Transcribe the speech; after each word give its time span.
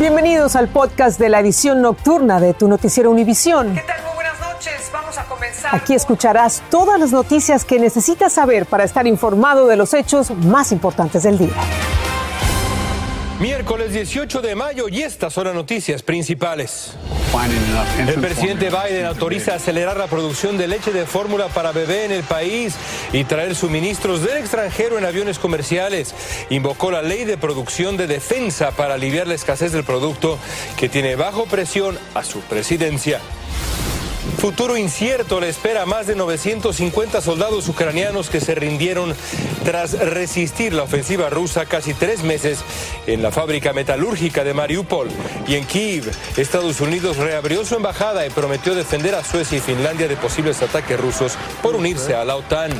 Bienvenidos 0.00 0.56
al 0.56 0.68
podcast 0.68 1.20
de 1.20 1.28
la 1.28 1.40
edición 1.40 1.82
nocturna 1.82 2.40
de 2.40 2.54
tu 2.54 2.68
noticiero 2.68 3.10
Univisión. 3.10 3.74
¿Qué 3.74 3.82
tal? 3.82 4.02
Muy 4.02 4.14
buenas 4.14 4.40
noches. 4.40 4.90
Vamos 4.90 5.18
a 5.18 5.24
comenzar. 5.26 5.74
Aquí 5.74 5.92
escucharás 5.92 6.62
todas 6.70 6.98
las 6.98 7.12
noticias 7.12 7.66
que 7.66 7.78
necesitas 7.78 8.32
saber 8.32 8.64
para 8.64 8.84
estar 8.84 9.06
informado 9.06 9.66
de 9.66 9.76
los 9.76 9.92
hechos 9.92 10.30
más 10.30 10.72
importantes 10.72 11.24
del 11.24 11.36
día. 11.36 11.52
Miércoles 13.40 13.94
18 13.94 14.42
de 14.42 14.54
mayo 14.54 14.86
y 14.90 15.00
estas 15.00 15.32
son 15.32 15.46
las 15.46 15.54
noticias 15.54 16.02
principales. 16.02 16.92
El 18.06 18.20
presidente 18.20 18.68
Biden 18.68 19.06
autoriza 19.06 19.54
acelerar 19.54 19.96
la 19.96 20.08
producción 20.08 20.58
de 20.58 20.68
leche 20.68 20.92
de 20.92 21.06
fórmula 21.06 21.48
para 21.48 21.72
bebé 21.72 22.04
en 22.04 22.12
el 22.12 22.22
país 22.22 22.74
y 23.14 23.24
traer 23.24 23.54
suministros 23.54 24.22
del 24.22 24.36
extranjero 24.36 24.98
en 24.98 25.06
aviones 25.06 25.38
comerciales. 25.38 26.14
Invocó 26.50 26.90
la 26.90 27.00
ley 27.00 27.24
de 27.24 27.38
producción 27.38 27.96
de 27.96 28.06
defensa 28.06 28.72
para 28.72 28.92
aliviar 28.92 29.26
la 29.26 29.36
escasez 29.36 29.72
del 29.72 29.84
producto 29.84 30.38
que 30.76 30.90
tiene 30.90 31.16
bajo 31.16 31.46
presión 31.46 31.98
a 32.12 32.22
su 32.22 32.40
presidencia. 32.40 33.22
Futuro 34.40 34.78
incierto 34.78 35.38
le 35.38 35.50
espera 35.50 35.82
a 35.82 35.86
más 35.86 36.06
de 36.06 36.16
950 36.16 37.20
soldados 37.20 37.68
ucranianos 37.68 38.30
que 38.30 38.40
se 38.40 38.54
rindieron 38.54 39.14
tras 39.66 39.92
resistir 39.92 40.72
la 40.72 40.84
ofensiva 40.84 41.28
rusa 41.28 41.66
casi 41.66 41.92
tres 41.92 42.22
meses 42.22 42.60
en 43.06 43.22
la 43.22 43.32
fábrica 43.32 43.74
metalúrgica 43.74 44.42
de 44.42 44.54
Mariupol. 44.54 45.08
Y 45.46 45.56
en 45.56 45.66
Kiev, 45.66 46.10
Estados 46.38 46.80
Unidos 46.80 47.18
reabrió 47.18 47.66
su 47.66 47.74
embajada 47.74 48.26
y 48.26 48.30
prometió 48.30 48.74
defender 48.74 49.14
a 49.14 49.24
Suecia 49.24 49.58
y 49.58 49.60
Finlandia 49.60 50.08
de 50.08 50.16
posibles 50.16 50.62
ataques 50.62 50.98
rusos 50.98 51.36
por 51.62 51.76
unirse 51.76 52.14
a 52.14 52.24
la 52.24 52.36
OTAN. 52.36 52.70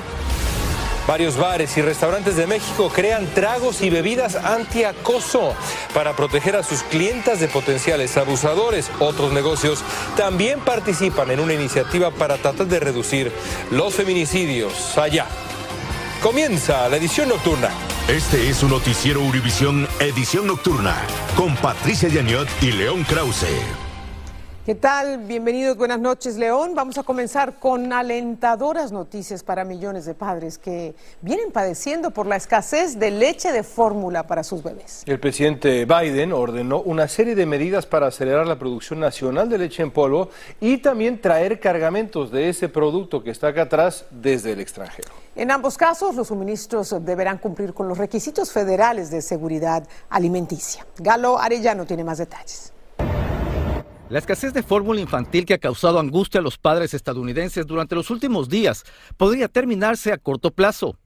Varios 1.10 1.37
bares 1.37 1.77
y 1.77 1.82
restaurantes 1.82 2.37
de 2.37 2.46
México 2.46 2.88
crean 2.95 3.27
tragos 3.34 3.82
y 3.82 3.91
bebidas 3.91 4.37
antiacoso 4.37 5.56
para 5.92 6.14
proteger 6.14 6.55
a 6.55 6.62
sus 6.62 6.84
clientas 6.84 7.41
de 7.41 7.48
potenciales 7.48 8.16
abusadores. 8.16 8.88
Otros 9.00 9.33
negocios 9.33 9.83
también 10.16 10.61
participan 10.61 11.33
en 11.33 11.41
una 11.41 11.52
iniciativa 11.52 12.12
para 12.12 12.36
tratar 12.36 12.69
de 12.69 12.78
reducir 12.78 13.33
los 13.72 13.92
feminicidios 13.92 14.97
allá. 14.97 15.27
Comienza 16.22 16.89
la 16.89 16.98
edición 16.98 17.28
nocturna. 17.30 17.70
Este 18.06 18.48
es 18.48 18.62
un 18.62 18.70
noticiero 18.70 19.20
Univisión 19.20 19.89
Edición 19.98 20.47
Nocturna 20.47 20.95
con 21.34 21.56
Patricia 21.56 22.08
Yaniot 22.08 22.47
y 22.62 22.70
León 22.70 23.02
Krause. 23.02 23.89
¿Qué 24.66 24.75
tal? 24.75 25.16
Bienvenidos, 25.20 25.78
buenas 25.78 25.98
noches, 25.98 26.36
León. 26.36 26.75
Vamos 26.75 26.98
a 26.98 27.03
comenzar 27.03 27.58
con 27.58 27.94
alentadoras 27.94 28.92
noticias 28.92 29.42
para 29.42 29.64
millones 29.64 30.05
de 30.05 30.12
padres 30.12 30.58
que 30.58 30.94
vienen 31.22 31.50
padeciendo 31.50 32.11
por 32.11 32.27
la 32.27 32.36
escasez 32.36 32.98
de 32.98 33.11
leche 33.11 33.52
de 33.52 33.62
fórmula 33.62 34.27
para 34.27 34.44
sus 34.44 34.62
bebés. 34.62 35.02
El 35.06 35.19
presidente 35.19 35.86
Biden 35.86 36.34
ordenó 36.34 36.83
una 36.83 37.08
serie 37.08 37.34
de 37.34 37.47
medidas 37.47 37.86
para 37.86 38.08
acelerar 38.08 38.47
la 38.47 38.58
producción 38.58 39.00
nacional 39.00 39.48
de 39.48 39.56
leche 39.56 39.83
en 39.83 39.92
polvo 39.92 40.28
y 40.61 40.77
también 40.77 41.22
traer 41.22 41.58
cargamentos 41.58 42.30
de 42.30 42.50
ese 42.50 42.69
producto 42.69 43.24
que 43.24 43.30
está 43.30 43.48
acá 43.48 43.62
atrás 43.62 44.05
desde 44.11 44.52
el 44.52 44.61
extranjero. 44.61 45.08
En 45.36 45.50
ambos 45.50 45.78
casos, 45.78 46.14
los 46.14 46.28
suministros 46.28 46.95
deberán 47.02 47.39
cumplir 47.39 47.72
con 47.72 47.89
los 47.89 47.97
requisitos 47.97 48.52
federales 48.52 49.11
de 49.11 49.22
seguridad 49.22 49.89
alimenticia. 50.11 50.86
Galo 50.98 51.39
Arellano 51.39 51.86
tiene 51.86 52.05
más 52.05 52.19
detalles. 52.19 52.74
La 54.11 54.19
escasez 54.19 54.53
de 54.53 54.64
fórmula 54.64 55.00
infantil 55.00 55.47
que 55.47 55.55
ha 55.55 55.58
causado 55.58 56.00
angustia 56.00 56.41
a 56.41 56.42
los 56.42 56.58
padres 56.58 56.94
estadounidenses 56.94 57.64
durante 57.64 57.94
los 57.94 58.11
últimos 58.11 58.48
días 58.48 58.83
podría 59.17 59.47
terminarse 59.47 60.12
a 60.12 60.19
corto 60.19 60.50
plazo. 60.50 60.98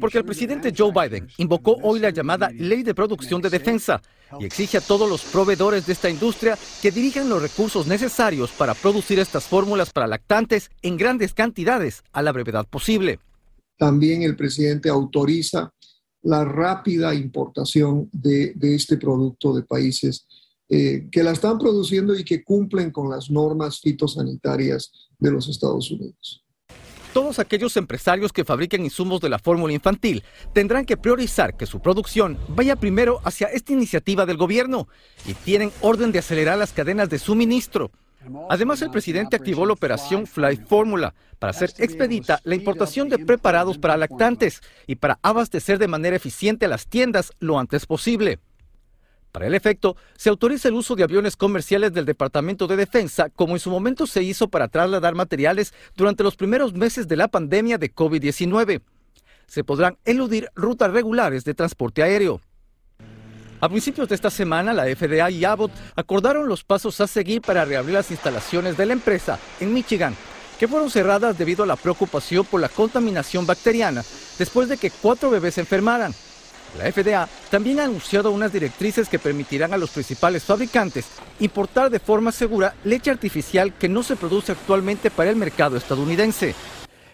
Porque 0.00 0.18
el 0.18 0.24
presidente 0.24 0.74
Joe 0.76 0.90
Biden 0.92 1.28
invocó 1.38 1.76
hoy 1.82 2.00
la 2.00 2.10
llamada 2.10 2.50
Ley 2.52 2.82
de 2.82 2.96
Producción 2.96 3.40
de 3.40 3.48
Defensa 3.48 4.02
y 4.40 4.44
exige 4.44 4.78
a 4.78 4.80
todos 4.80 5.08
los 5.08 5.22
proveedores 5.22 5.86
de 5.86 5.92
esta 5.92 6.10
industria 6.10 6.58
que 6.82 6.90
dirijan 6.90 7.28
los 7.28 7.40
recursos 7.40 7.86
necesarios 7.86 8.50
para 8.50 8.74
producir 8.74 9.20
estas 9.20 9.44
fórmulas 9.44 9.90
para 9.92 10.08
lactantes 10.08 10.72
en 10.82 10.96
grandes 10.96 11.32
cantidades 11.32 12.02
a 12.12 12.22
la 12.22 12.32
brevedad 12.32 12.66
posible. 12.66 13.20
También 13.78 14.24
el 14.24 14.34
presidente 14.34 14.88
autoriza 14.88 15.70
la 16.22 16.44
rápida 16.44 17.14
importación 17.14 18.08
de, 18.12 18.54
este 18.60 18.96
producto 18.96 19.54
de 19.54 19.62
países 19.62 20.26
eh, 20.68 21.08
que 21.10 21.22
la 21.22 21.32
están 21.32 21.58
produciendo 21.58 22.16
y 22.16 22.24
que 22.24 22.44
cumplen 22.44 22.90
con 22.90 23.10
las 23.10 23.30
normas 23.30 23.80
fitosanitarias 23.80 24.92
de 25.18 25.30
los 25.30 25.48
Estados 25.48 25.90
Unidos. 25.90 26.44
Todos 27.12 27.40
aquellos 27.40 27.76
empresarios 27.76 28.32
que 28.32 28.44
fabriquen 28.44 28.84
insumos 28.84 29.20
de 29.20 29.28
la 29.28 29.40
fórmula 29.40 29.72
infantil 29.72 30.22
tendrán 30.52 30.84
que 30.84 30.96
priorizar 30.96 31.56
que 31.56 31.66
su 31.66 31.80
producción 31.80 32.38
vaya 32.48 32.76
primero 32.76 33.20
hacia 33.24 33.48
esta 33.48 33.72
iniciativa 33.72 34.26
del 34.26 34.36
gobierno 34.36 34.86
y 35.26 35.34
tienen 35.34 35.72
orden 35.80 36.12
de 36.12 36.20
acelerar 36.20 36.56
las 36.56 36.72
cadenas 36.72 37.10
de 37.10 37.18
suministro. 37.18 37.90
Además, 38.48 38.82
el 38.82 38.90
presidente 38.90 39.36
activó 39.36 39.64
la 39.64 39.72
operación 39.72 40.26
Fly 40.26 40.56
Formula 40.56 41.14
para 41.38 41.52
hacer 41.52 41.72
expedita 41.78 42.40
la 42.44 42.54
importación 42.54 43.08
de 43.08 43.18
preparados 43.18 43.78
para 43.78 43.96
lactantes 43.96 44.60
y 44.86 44.96
para 44.96 45.18
abastecer 45.22 45.78
de 45.78 45.88
manera 45.88 46.16
eficiente 46.16 46.68
las 46.68 46.86
tiendas 46.86 47.32
lo 47.40 47.58
antes 47.58 47.86
posible. 47.86 48.38
Para 49.32 49.46
el 49.46 49.54
efecto, 49.54 49.96
se 50.16 50.28
autoriza 50.28 50.68
el 50.68 50.74
uso 50.74 50.96
de 50.96 51.04
aviones 51.04 51.36
comerciales 51.36 51.92
del 51.92 52.04
Departamento 52.04 52.66
de 52.66 52.76
Defensa, 52.76 53.30
como 53.30 53.54
en 53.54 53.60
su 53.60 53.70
momento 53.70 54.06
se 54.06 54.22
hizo 54.22 54.48
para 54.48 54.68
trasladar 54.68 55.14
materiales 55.14 55.72
durante 55.96 56.24
los 56.24 56.36
primeros 56.36 56.74
meses 56.74 57.06
de 57.06 57.16
la 57.16 57.28
pandemia 57.28 57.78
de 57.78 57.94
COVID-19. 57.94 58.82
Se 59.46 59.64
podrán 59.64 59.98
eludir 60.04 60.48
rutas 60.54 60.92
regulares 60.92 61.44
de 61.44 61.54
transporte 61.54 62.02
aéreo. 62.02 62.40
A 63.62 63.68
principios 63.68 64.08
de 64.08 64.14
esta 64.14 64.30
semana, 64.30 64.72
la 64.72 64.84
FDA 64.84 65.30
y 65.30 65.44
Abbott 65.44 65.72
acordaron 65.94 66.48
los 66.48 66.64
pasos 66.64 66.98
a 67.02 67.06
seguir 67.06 67.42
para 67.42 67.66
reabrir 67.66 67.94
las 67.94 68.10
instalaciones 68.10 68.74
de 68.78 68.86
la 68.86 68.94
empresa 68.94 69.38
en 69.60 69.74
Michigan, 69.74 70.16
que 70.58 70.66
fueron 70.66 70.90
cerradas 70.90 71.36
debido 71.36 71.64
a 71.64 71.66
la 71.66 71.76
preocupación 71.76 72.46
por 72.46 72.62
la 72.62 72.70
contaminación 72.70 73.46
bacteriana 73.46 74.02
después 74.38 74.66
de 74.70 74.78
que 74.78 74.90
cuatro 74.90 75.28
bebés 75.28 75.54
se 75.54 75.60
enfermaran. 75.60 76.14
La 76.78 76.90
FDA 76.90 77.28
también 77.50 77.80
ha 77.80 77.84
anunciado 77.84 78.30
unas 78.30 78.52
directrices 78.52 79.10
que 79.10 79.18
permitirán 79.18 79.74
a 79.74 79.78
los 79.78 79.90
principales 79.90 80.44
fabricantes 80.44 81.06
importar 81.40 81.90
de 81.90 81.98
forma 81.98 82.32
segura 82.32 82.74
leche 82.84 83.10
artificial 83.10 83.74
que 83.74 83.88
no 83.90 84.02
se 84.02 84.16
produce 84.16 84.52
actualmente 84.52 85.10
para 85.10 85.28
el 85.28 85.36
mercado 85.36 85.76
estadounidense. 85.76 86.54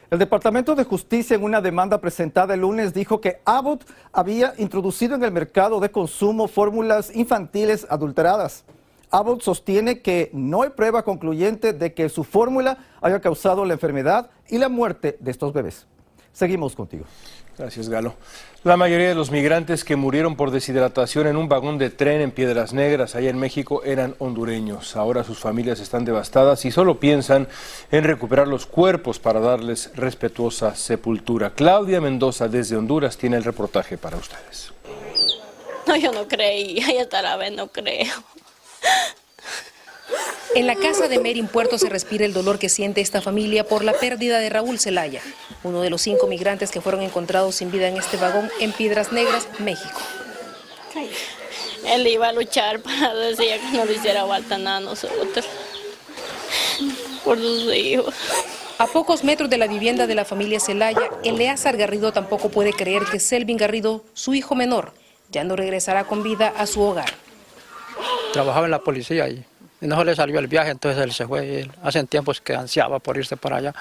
El 0.09 0.21
Departamento 0.21 0.77
de 0.77 0.85
Justicia 0.85 1.35
en 1.35 1.43
una 1.43 1.61
demanda 1.61 2.01
presentada 2.01 2.55
el 2.55 2.61
lunes 2.61 2.95
dijo 2.95 3.21
que 3.21 3.41
Abbott 3.45 3.85
había 4.13 4.55
introducido 4.57 5.17
en 5.17 5.25
el 5.25 5.33
mercado 5.33 5.81
de 5.81 5.91
consumo 5.91 6.47
fórmulas 6.47 7.15
infantiles 7.15 7.89
adulteradas. 7.91 8.65
Abbott 9.11 9.43
sostiene 9.43 10.03
que 10.03 10.31
no 10.33 10.63
hay 10.63 10.71
prueba 10.71 11.03
concluyente 11.03 11.73
de 11.73 11.93
que 11.93 12.09
su 12.09 12.23
fórmula 12.23 12.79
haya 13.01 13.21
causado 13.21 13.65
la 13.65 13.75
enfermedad 13.75 14.31
y 14.49 14.59
la 14.59 14.69
muerte 14.69 15.17
de 15.19 15.31
estos 15.33 15.53
bebés. 15.53 15.89
Seguimos 16.33 16.77
contigo. 16.77 17.05
Gracias, 17.59 17.89
Galo. 17.89 18.15
La 18.65 18.77
mayoría 18.77 19.09
de 19.09 19.15
los 19.15 19.31
migrantes 19.31 19.85
que 19.85 19.97
murieron 19.97 20.37
por 20.37 20.51
deshidratación 20.51 21.27
en 21.27 21.37
un 21.37 21.49
vagón 21.49 21.79
de 21.79 21.89
tren 21.89 22.21
en 22.21 22.33
Piedras 22.33 22.73
Negras, 22.73 23.15
allá 23.15 23.31
en 23.31 23.39
México, 23.39 23.83
eran 23.85 24.15
hondureños. 24.19 24.97
Ahora 24.97 25.25
sus 25.25 25.39
familias 25.39 25.81
están 25.81 26.05
devastadas 26.05 26.65
y 26.65 26.71
solo 26.71 26.99
piensan 27.01 27.49
en 27.93 28.05
recuperar 28.05 28.49
los 28.49 28.67
cuerpos 28.67 29.19
para 29.19 29.41
darles 29.41 29.91
respetuosa 29.95 30.75
sepultura. 30.75 31.55
Claudia 31.55 32.01
Mendoza 32.01 32.49
desde 32.49 32.77
Honduras 32.77 33.17
tiene 33.17 33.37
el 33.37 33.45
reportaje 33.45 33.97
para 33.97 34.17
ustedes. 34.17 34.73
No, 35.87 35.97
yo 35.97 36.13
no 36.13 36.27
creí, 36.27 36.81
ya 36.95 37.03
hasta 37.03 37.23
la 37.23 37.37
vez 37.37 37.53
no 37.53 37.69
creo. 37.69 38.13
En 40.55 40.67
la 40.67 40.75
casa 40.75 41.09
de 41.09 41.19
Merin 41.19 41.49
Puerto 41.49 41.77
se 41.77 41.89
respira 41.89 42.25
el 42.25 42.33
dolor 42.33 42.59
que 42.59 42.71
siente 42.71 43.03
esta 43.03 43.21
familia 43.21 43.65
por 43.65 43.85
la 43.85 43.93
pérdida 43.93 44.39
de 44.39 44.49
Raúl 44.49 44.79
Zelaya, 44.79 45.21
uno 45.63 45.83
de 45.83 45.91
los 45.91 46.01
cinco 46.01 46.27
migrantes 46.27 46.71
que 46.71 46.81
fueron 46.81 47.03
encontrados 47.03 47.57
sin 47.57 47.71
vida 47.71 47.89
en 47.89 47.99
este 47.99 48.17
vagón 48.17 48.51
en 48.61 48.73
Piedras 48.73 49.13
Negras, 49.13 49.49
México. 49.59 50.01
Él 51.87 52.07
iba 52.07 52.29
a 52.29 52.33
luchar 52.33 52.81
para 52.81 53.15
decir 53.15 53.61
que 53.71 53.77
no 53.77 53.85
le 53.85 53.95
hiciera 53.95 54.27
falta 54.27 54.57
nada 54.57 54.79
a 54.79 54.81
nosotros, 54.81 55.45
por 57.23 57.39
sus 57.39 57.75
hijos. 57.75 58.15
A 58.79 58.87
pocos 58.87 59.25
metros 59.25 59.49
de 59.49 59.59
la 59.59 59.67
vivienda 59.67 60.07
de 60.07 60.15
la 60.15 60.25
familia 60.25 60.61
Zelaya, 60.61 61.11
Eleazar 61.23 61.77
Garrido 61.77 62.13
tampoco 62.13 62.51
puede 62.51 62.73
creer 62.73 63.05
que 63.05 63.21
Selvin 63.21 63.57
Garrido, 63.57 64.05
su 64.15 64.35
hijo 64.35 64.55
menor, 64.55 64.93
ya 65.31 65.45
no 65.45 65.57
regresará 65.57 66.05
con 66.05 66.23
vida 66.23 66.53
a 66.57 66.67
su 66.67 66.83
hogar. 66.83 67.13
Trabajaba 68.33 68.67
en 68.67 68.71
la 68.71 68.81
policía 68.81 69.29
y 69.29 69.45
y 69.81 69.87
no 69.87 70.03
le 70.05 70.15
salió 70.15 70.39
el 70.39 70.47
viaje, 70.47 70.71
entonces 70.71 71.03
él 71.03 71.13
se 71.13 71.27
fue. 71.27 71.61
Él, 71.61 71.73
hace 71.83 72.03
tiempos 72.05 72.41
que 72.41 72.55
ansiaba 72.55 72.99
por 72.99 73.17
irse 73.17 73.37
para 73.37 73.57
allá, 73.57 73.75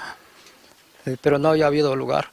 pero 1.20 1.38
no 1.38 1.50
había 1.50 1.66
habido 1.66 1.96
lugar. 1.96 2.30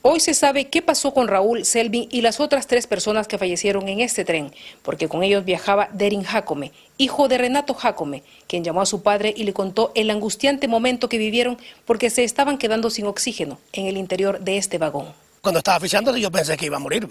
Hoy 0.00 0.20
se 0.20 0.32
sabe 0.32 0.68
qué 0.68 0.80
pasó 0.80 1.12
con 1.12 1.26
Raúl, 1.26 1.64
Selvin 1.64 2.06
y 2.10 2.20
las 2.20 2.38
otras 2.38 2.68
tres 2.68 2.86
personas 2.86 3.26
que 3.26 3.36
fallecieron 3.36 3.88
en 3.88 3.98
este 3.98 4.24
tren, 4.24 4.54
porque 4.82 5.08
con 5.08 5.24
ellos 5.24 5.44
viajaba 5.44 5.88
Derin 5.92 6.22
Jacome, 6.22 6.72
hijo 6.98 7.26
de 7.26 7.36
Renato 7.36 7.74
Jacome, 7.74 8.22
quien 8.46 8.62
llamó 8.62 8.80
a 8.80 8.86
su 8.86 9.02
padre 9.02 9.34
y 9.36 9.42
le 9.42 9.52
contó 9.52 9.90
el 9.96 10.10
angustiante 10.10 10.68
momento 10.68 11.08
que 11.08 11.18
vivieron 11.18 11.58
porque 11.84 12.10
se 12.10 12.22
estaban 12.22 12.58
quedando 12.58 12.90
sin 12.90 13.06
oxígeno 13.06 13.58
en 13.72 13.86
el 13.86 13.96
interior 13.96 14.38
de 14.38 14.56
este 14.56 14.78
vagón. 14.78 15.12
Cuando 15.40 15.58
estaba 15.58 15.78
oficiando 15.78 16.16
yo 16.16 16.30
pensé 16.30 16.56
que 16.56 16.66
iba 16.66 16.76
a 16.76 16.80
morir. 16.80 17.08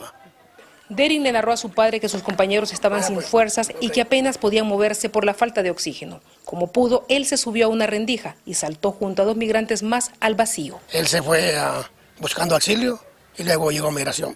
Derin 0.90 1.24
le 1.24 1.32
narró 1.32 1.52
a 1.52 1.58
su 1.58 1.72
padre 1.72 2.00
que 2.00 2.10
sus 2.10 2.24
compañeros 2.24 2.72
estaban 2.72 3.04
sin 3.04 3.22
fuerzas 3.22 3.72
y 3.82 3.90
que 3.90 4.02
apenas 4.02 4.38
podían 4.38 4.68
moverse 4.68 5.10
por 5.10 5.26
la 5.26 5.34
falta 5.34 5.64
de 5.64 5.70
oxígeno. 5.70 6.22
Como 6.46 6.72
pudo, 6.72 7.06
él 7.10 7.26
se 7.26 7.38
subió 7.38 7.66
a 7.66 7.70
una 7.70 7.88
rendija 7.88 8.36
y 8.46 8.54
saltó 8.54 8.92
junto 8.92 9.22
a 9.22 9.26
dos 9.26 9.36
migrantes 9.36 9.84
más 9.84 10.12
al 10.20 10.36
vacío. 10.36 10.80
Él 10.94 11.08
se 11.08 11.22
fue 11.22 11.56
ah, 11.58 11.90
buscando 12.20 12.56
auxilio 12.56 13.00
y 13.38 13.44
luego 13.44 13.72
llegó 13.72 13.90
a 13.90 13.92
migración. 13.92 14.36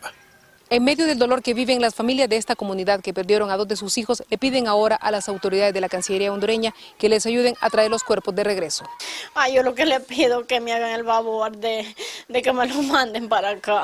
En 0.72 0.86
medio 0.86 1.06
del 1.06 1.20
dolor 1.20 1.42
que 1.42 1.54
viven 1.54 1.82
las 1.82 1.94
familias 1.94 2.30
de 2.30 2.38
esta 2.38 2.56
comunidad 2.56 3.02
que 3.02 3.14
perdieron 3.14 3.52
a 3.52 3.58
dos 3.58 3.68
de 3.68 3.76
sus 3.76 3.98
hijos, 3.98 4.24
le 4.30 4.38
piden 4.38 4.70
ahora 4.70 4.96
a 4.96 5.12
las 5.12 5.28
autoridades 5.28 5.74
de 5.74 5.82
la 5.82 5.90
Cancillería 5.90 6.32
hondureña 6.32 6.74
que 6.98 7.10
les 7.10 7.26
ayuden 7.26 7.56
a 7.60 7.70
traer 7.70 7.92
los 7.92 8.06
cuerpos 8.06 8.34
de 8.36 8.46
regreso. 8.46 8.86
Ay, 9.34 9.56
yo 9.56 9.64
lo 9.64 9.76
que 9.76 9.86
le 9.86 10.00
pido 10.00 10.48
que 10.48 10.62
me 10.62 10.72
hagan 10.72 10.92
el 10.92 11.04
favor 11.04 11.58
de, 11.58 11.94
de 12.30 12.42
que 12.42 12.54
me 12.54 12.66
lo 12.68 12.82
manden 12.84 13.28
para 13.28 13.50
acá. 13.50 13.84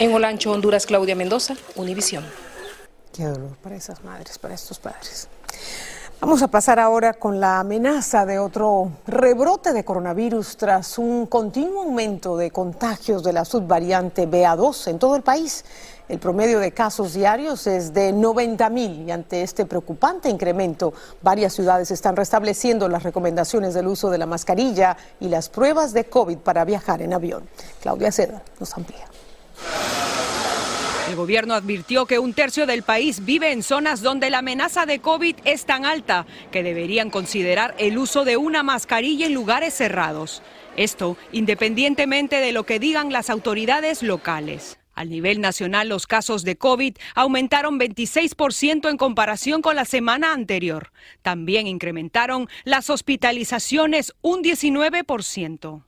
En 0.00 0.12
Olancho, 0.12 0.50
Honduras, 0.50 0.84
Claudia 0.84 1.14
Mendoza, 1.14 1.54
Univisión. 1.76 2.26
Qué 3.14 3.22
dolor 3.22 3.56
para 3.62 3.76
esas 3.76 4.02
madres, 4.02 4.36
para 4.36 4.54
estos 4.54 4.80
padres. 4.80 5.28
Vamos 6.20 6.42
a 6.42 6.48
pasar 6.48 6.80
ahora 6.80 7.14
con 7.14 7.38
la 7.38 7.60
amenaza 7.60 8.26
de 8.26 8.40
otro 8.40 8.90
rebrote 9.06 9.72
de 9.72 9.84
coronavirus 9.84 10.56
tras 10.56 10.98
un 10.98 11.26
continuo 11.26 11.82
aumento 11.84 12.36
de 12.36 12.50
contagios 12.50 13.22
de 13.22 13.32
la 13.32 13.44
subvariante 13.44 14.28
BA2 14.28 14.88
en 14.88 14.98
todo 14.98 15.14
el 15.14 15.22
país. 15.22 15.64
El 16.08 16.18
promedio 16.18 16.58
de 16.58 16.72
casos 16.72 17.14
diarios 17.14 17.68
es 17.68 17.94
de 17.94 18.12
90 18.12 18.68
mil 18.68 19.06
y 19.06 19.12
ante 19.12 19.42
este 19.42 19.64
preocupante 19.64 20.28
incremento, 20.28 20.92
varias 21.22 21.52
ciudades 21.52 21.92
están 21.92 22.16
restableciendo 22.16 22.88
las 22.88 23.04
recomendaciones 23.04 23.72
del 23.72 23.86
uso 23.86 24.10
de 24.10 24.18
la 24.18 24.26
mascarilla 24.26 24.96
y 25.20 25.28
las 25.28 25.48
pruebas 25.48 25.92
de 25.92 26.06
COVID 26.06 26.38
para 26.38 26.64
viajar 26.64 27.00
en 27.00 27.12
avión. 27.12 27.48
Claudia 27.80 28.10
Seda 28.10 28.42
nos 28.58 28.76
amplía. 28.76 29.06
Gobierno 31.18 31.54
advirtió 31.54 32.06
que 32.06 32.20
un 32.20 32.32
tercio 32.32 32.64
del 32.64 32.84
país 32.84 33.24
vive 33.24 33.50
en 33.50 33.64
zonas 33.64 34.02
donde 34.02 34.30
la 34.30 34.38
amenaza 34.38 34.86
de 34.86 35.00
COVID 35.00 35.34
es 35.44 35.66
tan 35.66 35.84
alta 35.84 36.26
que 36.52 36.62
deberían 36.62 37.10
considerar 37.10 37.74
el 37.80 37.98
uso 37.98 38.24
de 38.24 38.36
una 38.36 38.62
mascarilla 38.62 39.26
en 39.26 39.34
lugares 39.34 39.74
cerrados. 39.74 40.44
Esto 40.76 41.16
independientemente 41.32 42.36
de 42.36 42.52
lo 42.52 42.62
que 42.62 42.78
digan 42.78 43.12
las 43.12 43.30
autoridades 43.30 44.04
locales. 44.04 44.78
Al 44.94 45.10
nivel 45.10 45.40
nacional, 45.40 45.88
los 45.88 46.06
casos 46.06 46.44
de 46.44 46.56
COVID 46.56 46.94
aumentaron 47.16 47.80
26% 47.80 48.88
en 48.88 48.96
comparación 48.96 49.60
con 49.60 49.74
la 49.74 49.86
semana 49.86 50.32
anterior. 50.32 50.92
También 51.22 51.66
incrementaron 51.66 52.48
las 52.62 52.90
hospitalizaciones 52.90 54.14
un 54.22 54.44
19%. 54.44 55.87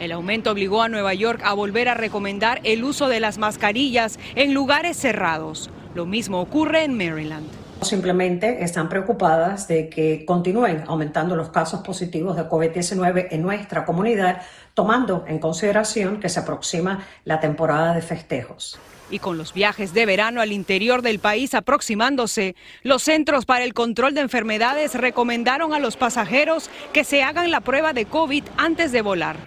El 0.00 0.12
aumento 0.12 0.52
obligó 0.52 0.82
a 0.82 0.88
Nueva 0.88 1.12
York 1.14 1.40
a 1.44 1.54
volver 1.54 1.88
a 1.88 1.94
recomendar 1.94 2.60
el 2.62 2.84
uso 2.84 3.08
de 3.08 3.18
las 3.18 3.38
mascarillas 3.38 4.18
en 4.36 4.54
lugares 4.54 4.96
cerrados. 4.96 5.70
Lo 5.94 6.06
mismo 6.06 6.40
ocurre 6.40 6.84
en 6.84 6.96
Maryland. 6.96 7.48
Simplemente 7.82 8.62
están 8.62 8.88
preocupadas 8.88 9.66
de 9.66 9.88
que 9.88 10.24
continúen 10.24 10.84
aumentando 10.86 11.34
los 11.34 11.50
casos 11.50 11.80
positivos 11.80 12.36
de 12.36 12.48
COVID-19 12.48 13.28
en 13.30 13.42
nuestra 13.42 13.84
comunidad, 13.84 14.42
tomando 14.74 15.24
en 15.26 15.38
consideración 15.38 16.20
que 16.20 16.28
se 16.28 16.40
aproxima 16.40 17.04
la 17.24 17.40
temporada 17.40 17.94
de 17.94 18.02
festejos. 18.02 18.78
Y 19.10 19.18
con 19.20 19.38
los 19.38 19.54
viajes 19.54 19.94
de 19.94 20.06
verano 20.06 20.40
al 20.40 20.52
interior 20.52 21.02
del 21.02 21.18
país 21.18 21.54
aproximándose, 21.54 22.54
los 22.82 23.02
Centros 23.02 23.46
para 23.46 23.64
el 23.64 23.74
Control 23.74 24.14
de 24.14 24.20
Enfermedades 24.20 24.94
recomendaron 24.94 25.72
a 25.72 25.78
los 25.78 25.96
pasajeros 25.96 26.70
que 26.92 27.04
se 27.04 27.22
hagan 27.22 27.50
la 27.50 27.60
prueba 27.60 27.92
de 27.92 28.04
COVID 28.04 28.44
antes 28.56 28.92
de 28.92 29.02
volar. 29.02 29.38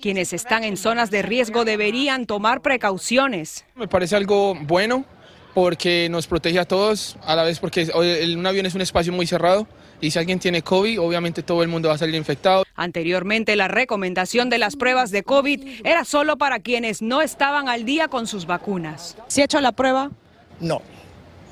Quienes 0.00 0.32
están 0.32 0.64
en 0.64 0.76
zonas 0.76 1.10
de 1.10 1.22
riesgo 1.22 1.64
deberían 1.64 2.26
tomar 2.26 2.62
precauciones. 2.62 3.64
Me 3.74 3.88
parece 3.88 4.16
algo 4.16 4.54
bueno 4.54 5.04
porque 5.54 6.08
nos 6.10 6.26
protege 6.26 6.58
a 6.58 6.64
todos, 6.64 7.16
a 7.26 7.36
la 7.36 7.42
vez 7.42 7.58
porque 7.58 7.90
un 8.34 8.46
avión 8.46 8.66
es 8.66 8.74
un 8.74 8.80
espacio 8.80 9.12
muy 9.12 9.26
cerrado 9.26 9.66
y 10.00 10.10
si 10.10 10.18
alguien 10.18 10.38
tiene 10.38 10.62
COVID, 10.62 11.00
obviamente 11.00 11.42
todo 11.42 11.62
el 11.62 11.68
mundo 11.68 11.88
va 11.88 11.94
a 11.94 11.98
salir 11.98 12.14
infectado. 12.14 12.64
Anteriormente, 12.82 13.54
la 13.54 13.68
recomendación 13.68 14.50
de 14.50 14.58
las 14.58 14.74
pruebas 14.74 15.12
de 15.12 15.22
COVID 15.22 15.82
era 15.84 16.04
solo 16.04 16.36
para 16.36 16.58
quienes 16.58 17.00
no 17.00 17.22
estaban 17.22 17.68
al 17.68 17.84
día 17.84 18.08
con 18.08 18.26
sus 18.26 18.44
vacunas. 18.44 19.16
¿Se 19.28 19.40
ha 19.40 19.44
hecho 19.44 19.60
la 19.60 19.70
prueba? 19.70 20.10
No, 20.58 20.82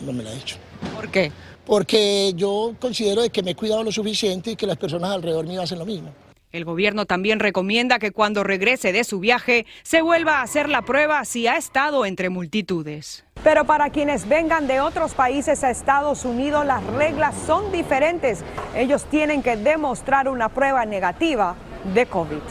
no 0.01 0.13
me 0.13 0.25
la 0.25 0.33
he 0.33 0.37
hecho. 0.37 0.57
¿Por 0.97 1.09
qué? 1.09 1.31
Porque 1.65 2.33
yo 2.35 2.75
considero 2.81 3.23
que 3.31 3.45
me 3.45 3.53
he 3.53 3.55
cuidado 3.55 3.85
lo 3.85 3.93
suficiente 3.93 4.51
y 4.51 4.57
que 4.57 4.67
las 4.67 4.77
personas 4.77 5.13
alrededor 5.13 5.47
mío 5.47 5.63
hacen 5.63 5.79
lo 5.79 5.87
mismo. 5.87 6.13
El 6.51 6.65
gobierno 6.65 7.07
también 7.07 7.39
recomienda 7.39 8.01
que 8.01 8.11
cuando 8.11 8.43
regrese 8.43 8.93
de 8.93 9.05
su 9.05 9.21
viaje 9.21 9.67
se 9.85 10.03
vuelva 10.03 10.41
a 10.41 10.43
hacer 10.43 10.69
la 10.69 10.83
prueba 10.83 11.25
si 11.25 11.47
ha 11.47 11.57
estado 11.57 12.07
entre 12.07 12.29
multitudes. 12.29 13.25
Pero 13.43 13.65
para 13.65 13.91
quienes 13.91 14.29
vengan 14.29 14.67
de 14.67 14.81
otros 14.81 15.15
países 15.15 15.65
a 15.65 15.71
Estados 15.71 16.25
Unidos 16.25 16.67
las 16.67 16.85
reglas 16.85 17.35
son 17.47 17.73
diferentes. 17.73 18.45
Ellos 18.75 19.05
tienen 19.07 19.43
que 19.43 19.57
demostrar 19.57 20.29
una 20.29 20.49
prueba 20.51 20.85
negativa 20.85 21.55
de 21.95 22.07
COVID. 22.07 22.43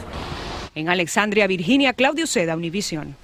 En 0.76 0.90
Alexandria, 0.90 1.46
Virginia, 1.46 1.94
Claudio 1.94 2.26
Seda, 2.26 2.56
Univisión. 2.56 3.16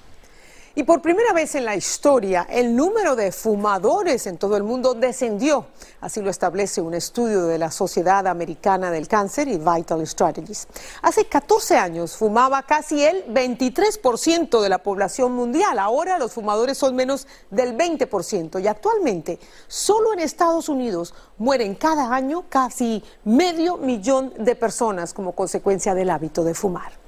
Y 0.78 0.82
por 0.82 1.00
primera 1.00 1.32
vez 1.32 1.54
en 1.54 1.64
la 1.64 1.74
historia, 1.74 2.46
el 2.50 2.76
número 2.76 3.16
de 3.16 3.32
fumadores 3.32 4.26
en 4.26 4.36
todo 4.36 4.58
el 4.58 4.62
mundo 4.62 4.92
descendió. 4.92 5.64
Así 6.02 6.20
lo 6.20 6.28
establece 6.28 6.82
un 6.82 6.92
estudio 6.92 7.46
de 7.46 7.56
la 7.56 7.70
Sociedad 7.70 8.26
Americana 8.26 8.90
del 8.90 9.08
Cáncer 9.08 9.48
y 9.48 9.56
Vital 9.56 10.06
Strategies. 10.06 10.68
Hace 11.00 11.24
14 11.24 11.78
años 11.78 12.18
fumaba 12.18 12.62
casi 12.64 13.02
el 13.02 13.24
23% 13.24 14.60
de 14.60 14.68
la 14.68 14.76
población 14.76 15.32
mundial. 15.32 15.78
Ahora 15.78 16.18
los 16.18 16.34
fumadores 16.34 16.76
son 16.76 16.94
menos 16.94 17.26
del 17.50 17.74
20% 17.74 18.62
y 18.62 18.68
actualmente 18.68 19.38
solo 19.68 20.12
en 20.12 20.18
Estados 20.18 20.68
Unidos 20.68 21.14
mueren 21.38 21.74
cada 21.74 22.14
año 22.14 22.44
casi 22.50 23.02
medio 23.24 23.78
millón 23.78 24.34
de 24.36 24.54
personas 24.54 25.14
como 25.14 25.32
consecuencia 25.32 25.94
del 25.94 26.10
hábito 26.10 26.44
de 26.44 26.52
fumar. 26.52 27.05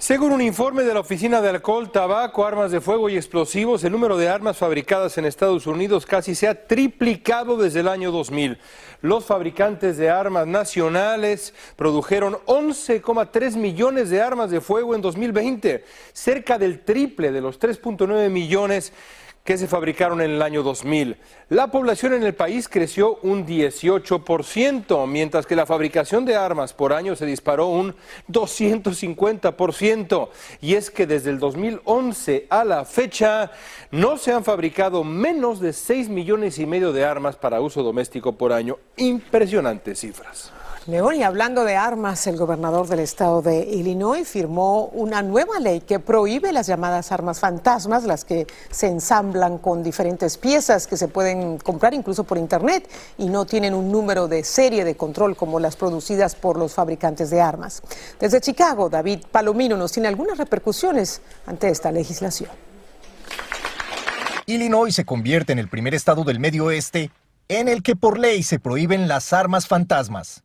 Según 0.00 0.30
un 0.30 0.40
informe 0.40 0.84
de 0.84 0.94
la 0.94 1.00
Oficina 1.00 1.40
de 1.40 1.48
Alcohol, 1.48 1.90
Tabaco, 1.90 2.46
Armas 2.46 2.70
de 2.70 2.80
Fuego 2.80 3.08
y 3.08 3.16
Explosivos, 3.16 3.82
el 3.82 3.90
número 3.90 4.16
de 4.16 4.28
armas 4.28 4.56
fabricadas 4.56 5.18
en 5.18 5.24
Estados 5.24 5.66
Unidos 5.66 6.06
casi 6.06 6.36
se 6.36 6.46
ha 6.46 6.68
triplicado 6.68 7.56
desde 7.56 7.80
el 7.80 7.88
año 7.88 8.12
2000. 8.12 8.58
Los 9.02 9.24
fabricantes 9.24 9.96
de 9.96 10.08
armas 10.08 10.46
nacionales 10.46 11.52
produjeron 11.74 12.34
11,3 12.46 13.56
millones 13.56 14.08
de 14.08 14.22
armas 14.22 14.52
de 14.52 14.60
fuego 14.60 14.94
en 14.94 15.00
2020, 15.00 15.84
cerca 16.12 16.58
del 16.58 16.84
triple 16.84 17.32
de 17.32 17.40
los 17.40 17.58
3.9 17.58 18.30
millones 18.30 18.92
que 19.48 19.56
se 19.56 19.66
fabricaron 19.66 20.20
en 20.20 20.32
el 20.32 20.42
año 20.42 20.62
2000. 20.62 21.16
La 21.48 21.70
población 21.70 22.12
en 22.12 22.22
el 22.22 22.34
país 22.34 22.68
creció 22.68 23.18
un 23.22 23.46
18%, 23.46 25.06
mientras 25.06 25.46
que 25.46 25.56
la 25.56 25.64
fabricación 25.64 26.26
de 26.26 26.36
armas 26.36 26.74
por 26.74 26.92
año 26.92 27.16
se 27.16 27.24
disparó 27.24 27.68
un 27.68 27.94
250%. 28.30 30.28
Y 30.60 30.74
es 30.74 30.90
que 30.90 31.06
desde 31.06 31.30
el 31.30 31.38
2011 31.38 32.46
a 32.50 32.62
la 32.62 32.84
fecha 32.84 33.50
no 33.90 34.18
se 34.18 34.32
han 34.32 34.44
fabricado 34.44 35.02
menos 35.02 35.60
de 35.60 35.72
6 35.72 36.10
millones 36.10 36.58
y 36.58 36.66
medio 36.66 36.92
de 36.92 37.06
armas 37.06 37.36
para 37.36 37.62
uso 37.62 37.82
doméstico 37.82 38.32
por 38.32 38.52
año. 38.52 38.76
Impresionantes 38.98 40.00
cifras. 40.00 40.52
León, 40.88 41.16
y 41.16 41.22
hablando 41.22 41.64
de 41.64 41.76
armas, 41.76 42.26
el 42.28 42.38
gobernador 42.38 42.88
del 42.88 43.00
estado 43.00 43.42
de 43.42 43.58
Illinois 43.58 44.26
firmó 44.26 44.86
una 44.86 45.20
nueva 45.20 45.60
ley 45.60 45.82
que 45.82 45.98
prohíbe 45.98 46.50
las 46.50 46.66
llamadas 46.66 47.12
armas 47.12 47.40
fantasmas, 47.40 48.04
las 48.04 48.24
que 48.24 48.46
se 48.70 48.86
ensamblan 48.86 49.58
con 49.58 49.82
diferentes 49.82 50.38
piezas 50.38 50.86
que 50.86 50.96
se 50.96 51.06
pueden 51.06 51.58
comprar 51.58 51.92
incluso 51.92 52.24
por 52.24 52.38
internet 52.38 52.88
y 53.18 53.26
no 53.28 53.44
tienen 53.44 53.74
un 53.74 53.92
número 53.92 54.28
de 54.28 54.42
serie 54.44 54.82
de 54.86 54.96
control 54.96 55.36
como 55.36 55.60
las 55.60 55.76
producidas 55.76 56.34
por 56.34 56.56
los 56.56 56.72
fabricantes 56.72 57.28
de 57.28 57.42
armas. 57.42 57.82
Desde 58.18 58.40
Chicago, 58.40 58.88
David 58.88 59.24
Palomino 59.30 59.76
nos 59.76 59.92
tiene 59.92 60.08
algunas 60.08 60.38
repercusiones 60.38 61.20
ante 61.44 61.68
esta 61.68 61.92
legislación. 61.92 62.48
Illinois 64.46 64.94
se 64.94 65.04
convierte 65.04 65.52
en 65.52 65.58
el 65.58 65.68
primer 65.68 65.94
estado 65.94 66.24
del 66.24 66.40
medio 66.40 66.64
oeste 66.64 67.10
en 67.48 67.68
el 67.68 67.82
que 67.82 67.96
por 67.96 68.18
ley 68.18 68.42
se 68.42 68.58
prohíben 68.58 69.08
las 69.08 69.32
armas 69.32 69.66
fantasmas. 69.66 70.42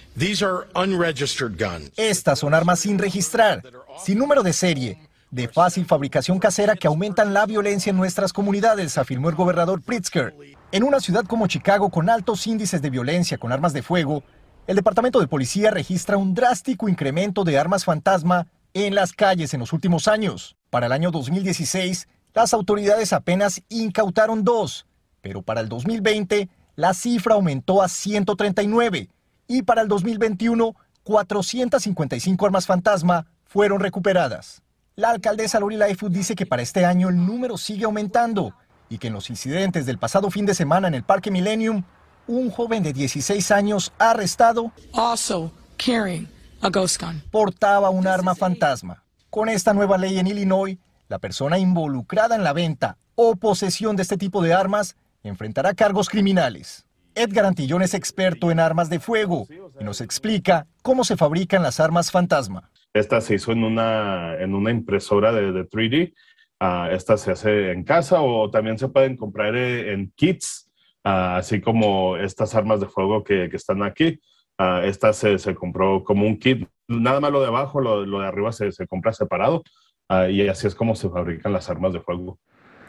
Estas 1.98 2.40
son 2.40 2.54
armas 2.54 2.80
sin 2.80 2.98
registrar, 2.98 3.62
sin 4.04 4.18
número 4.18 4.42
de 4.42 4.54
serie, 4.54 5.10
de 5.30 5.50
fácil 5.50 5.86
fabricación 5.86 6.40
casera 6.40 6.76
que 6.76 6.88
aumentan 6.88 7.34
la 7.34 7.46
violencia 7.46 7.90
en 7.90 7.98
nuestras 7.98 8.32
comunidades, 8.32 8.98
afirmó 8.98 9.30
el 9.30 9.36
gobernador 9.36 9.82
Pritzker. 9.82 10.34
En 10.72 10.84
una 10.84 11.02
ciudad 11.02 11.26
como 11.26 11.48
Chicago 11.48 11.90
con 11.90 12.10
altos 12.10 12.48
índices 12.48 12.82
de 12.82 12.90
violencia 12.90 13.38
con 13.38 13.52
armas 13.52 13.74
de 13.74 13.84
fuego, 13.84 14.24
el 14.66 14.78
Departamento 14.78 15.20
de 15.20 15.28
Policía 15.28 15.72
registra 15.72 16.16
un 16.16 16.34
drástico 16.34 16.88
incremento 16.88 17.44
de 17.44 17.60
armas 17.60 17.84
fantasma 17.84 18.48
en 18.74 18.96
las 18.96 19.12
calles 19.12 19.54
en 19.54 19.60
los 19.60 19.74
últimos 19.74 20.08
años. 20.08 20.56
Para 20.70 20.86
el 20.86 20.94
año 20.94 21.12
2016, 21.12 22.08
las 22.34 22.54
autoridades 22.54 23.12
apenas 23.12 23.62
incautaron 23.68 24.44
dos, 24.44 24.88
pero 25.22 25.42
para 25.42 25.60
el 25.60 25.68
2020 25.68 26.50
la 26.76 26.94
cifra 26.94 27.36
aumentó 27.36 27.82
a 27.82 27.88
139 27.88 29.10
y 29.48 29.62
para 29.64 29.82
el 29.82 29.88
2021 29.88 30.76
455 31.04 32.46
armas 32.46 32.66
fantasma 32.66 33.28
fueron 33.46 33.80
recuperadas. 33.80 34.62
La 34.96 35.10
alcaldesa 35.10 35.60
Lori 35.60 35.76
Lightfoot 35.76 36.12
dice 36.12 36.36
que 36.36 36.46
para 36.46 36.62
este 36.62 36.86
año 36.86 37.10
el 37.10 37.18
número 37.18 37.58
sigue 37.58 37.86
aumentando 37.86 38.54
y 38.90 38.98
que 38.98 39.08
en 39.08 39.14
los 39.14 39.30
incidentes 39.30 39.86
del 39.86 39.98
pasado 39.98 40.32
fin 40.32 40.46
de 40.46 40.54
semana 40.54 40.88
en 40.88 40.94
el 40.94 41.04
Parque 41.04 41.32
Millennium, 41.32 41.84
un 42.28 42.50
joven 42.50 42.84
de 42.84 42.94
16 42.94 43.52
años 43.52 43.92
arrestado 43.98 44.72
also 44.94 45.52
carrying 45.78 46.28
a 46.62 46.70
ghost 46.70 47.02
gun. 47.02 47.22
portaba 47.32 47.90
un 47.90 48.08
arma 48.08 48.36
fantasma. 48.36 49.04
Con 49.30 49.50
esta 49.50 49.74
nueva 49.74 49.98
ley 49.98 50.20
en 50.20 50.28
Illinois, 50.28 50.78
la 51.10 51.20
persona 51.20 51.58
involucrada 51.58 52.36
en 52.36 52.44
la 52.44 52.54
venta 52.54 52.98
o 53.16 53.36
posesión 53.36 53.96
de 53.96 54.04
este 54.04 54.18
tipo 54.18 54.42
de 54.42 54.54
armas 54.54 54.96
enfrentará 55.24 55.74
cargos 55.74 56.10
criminales. 56.10 56.86
Edgar 57.16 57.46
Antillón 57.46 57.82
es 57.82 57.94
experto 57.94 58.52
en 58.52 58.60
armas 58.60 58.90
de 58.90 59.00
fuego 59.00 59.48
y 59.80 59.84
nos 59.84 60.02
explica 60.02 60.68
cómo 60.82 61.04
se 61.04 61.16
fabrican 61.16 61.62
las 61.64 61.80
armas 61.80 62.12
fantasma. 62.12 62.72
Esta 62.94 63.22
se 63.22 63.36
hizo 63.36 63.52
en 63.52 63.64
una, 63.64 64.36
en 64.40 64.54
una 64.54 64.72
impresora 64.72 65.32
de, 65.32 65.52
de 65.52 65.68
3D. 65.68 66.14
Ah, 66.60 66.90
esta 66.92 67.18
se 67.18 67.32
hace 67.32 67.72
en 67.72 67.84
casa 67.84 68.22
o 68.22 68.50
también 68.50 68.78
se 68.78 68.88
pueden 68.88 69.18
comprar 69.18 69.56
eh, 69.56 69.94
en 69.94 70.12
kits, 70.16 70.72
ah, 71.04 71.38
así 71.38 71.60
como 71.60 72.18
estas 72.18 72.56
armas 72.56 72.80
de 72.80 72.88
fuego 72.88 73.24
que, 73.24 73.46
están 73.54 73.84
aquí. 73.84 74.20
Ah, 74.58 74.82
esta 74.86 75.14
se, 75.14 75.40
se, 75.40 75.56
compró 75.56 76.04
como 76.04 76.26
un 76.26 76.38
kit, 76.38 76.68
nada 76.88 77.20
más 77.20 77.32
lo 77.32 77.42
de 77.42 77.48
abajo, 77.48 77.82
lo, 77.82 78.06
lo 78.06 78.20
de 78.20 78.28
arriba 78.28 78.52
se, 78.52 78.72
se 78.72 78.88
compra 78.88 79.14
separado 79.14 79.64
y 80.30 80.48
así 80.48 80.68
es 80.68 80.76
como 80.76 80.96
se 80.96 81.10
fabrican 81.10 81.54
las 81.54 81.70
armas 81.72 81.92
de 81.92 82.00
fuego. 82.00 82.40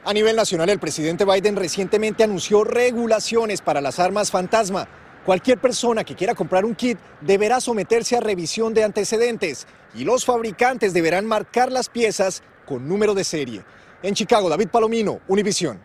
A 0.06 0.12
nivel 0.12 0.36
nacional, 0.36 0.68
el 0.68 0.78
presidente 0.78 1.24
Biden 1.24 1.56
recientemente 1.56 2.24
anunció 2.24 2.62
regulaciones 2.62 3.62
para 3.62 3.80
las 3.80 3.98
armas 3.98 4.30
fantasma. 4.30 4.86
Cualquier 5.24 5.58
persona 5.58 6.04
que 6.04 6.14
quiera 6.14 6.34
comprar 6.34 6.66
un 6.66 6.74
kit 6.74 6.98
deberá 7.22 7.58
someterse 7.58 8.14
a 8.14 8.20
revisión 8.20 8.74
de 8.74 8.84
antecedentes 8.84 9.66
y 9.94 10.04
los 10.04 10.26
fabricantes 10.26 10.92
deberán 10.92 11.24
marcar 11.24 11.72
las 11.72 11.88
piezas 11.88 12.42
con 12.66 12.86
número 12.86 13.14
de 13.14 13.24
serie. 13.24 13.64
En 14.02 14.12
Chicago, 14.12 14.50
David 14.50 14.68
Palomino, 14.68 15.20
Univisión. 15.26 15.80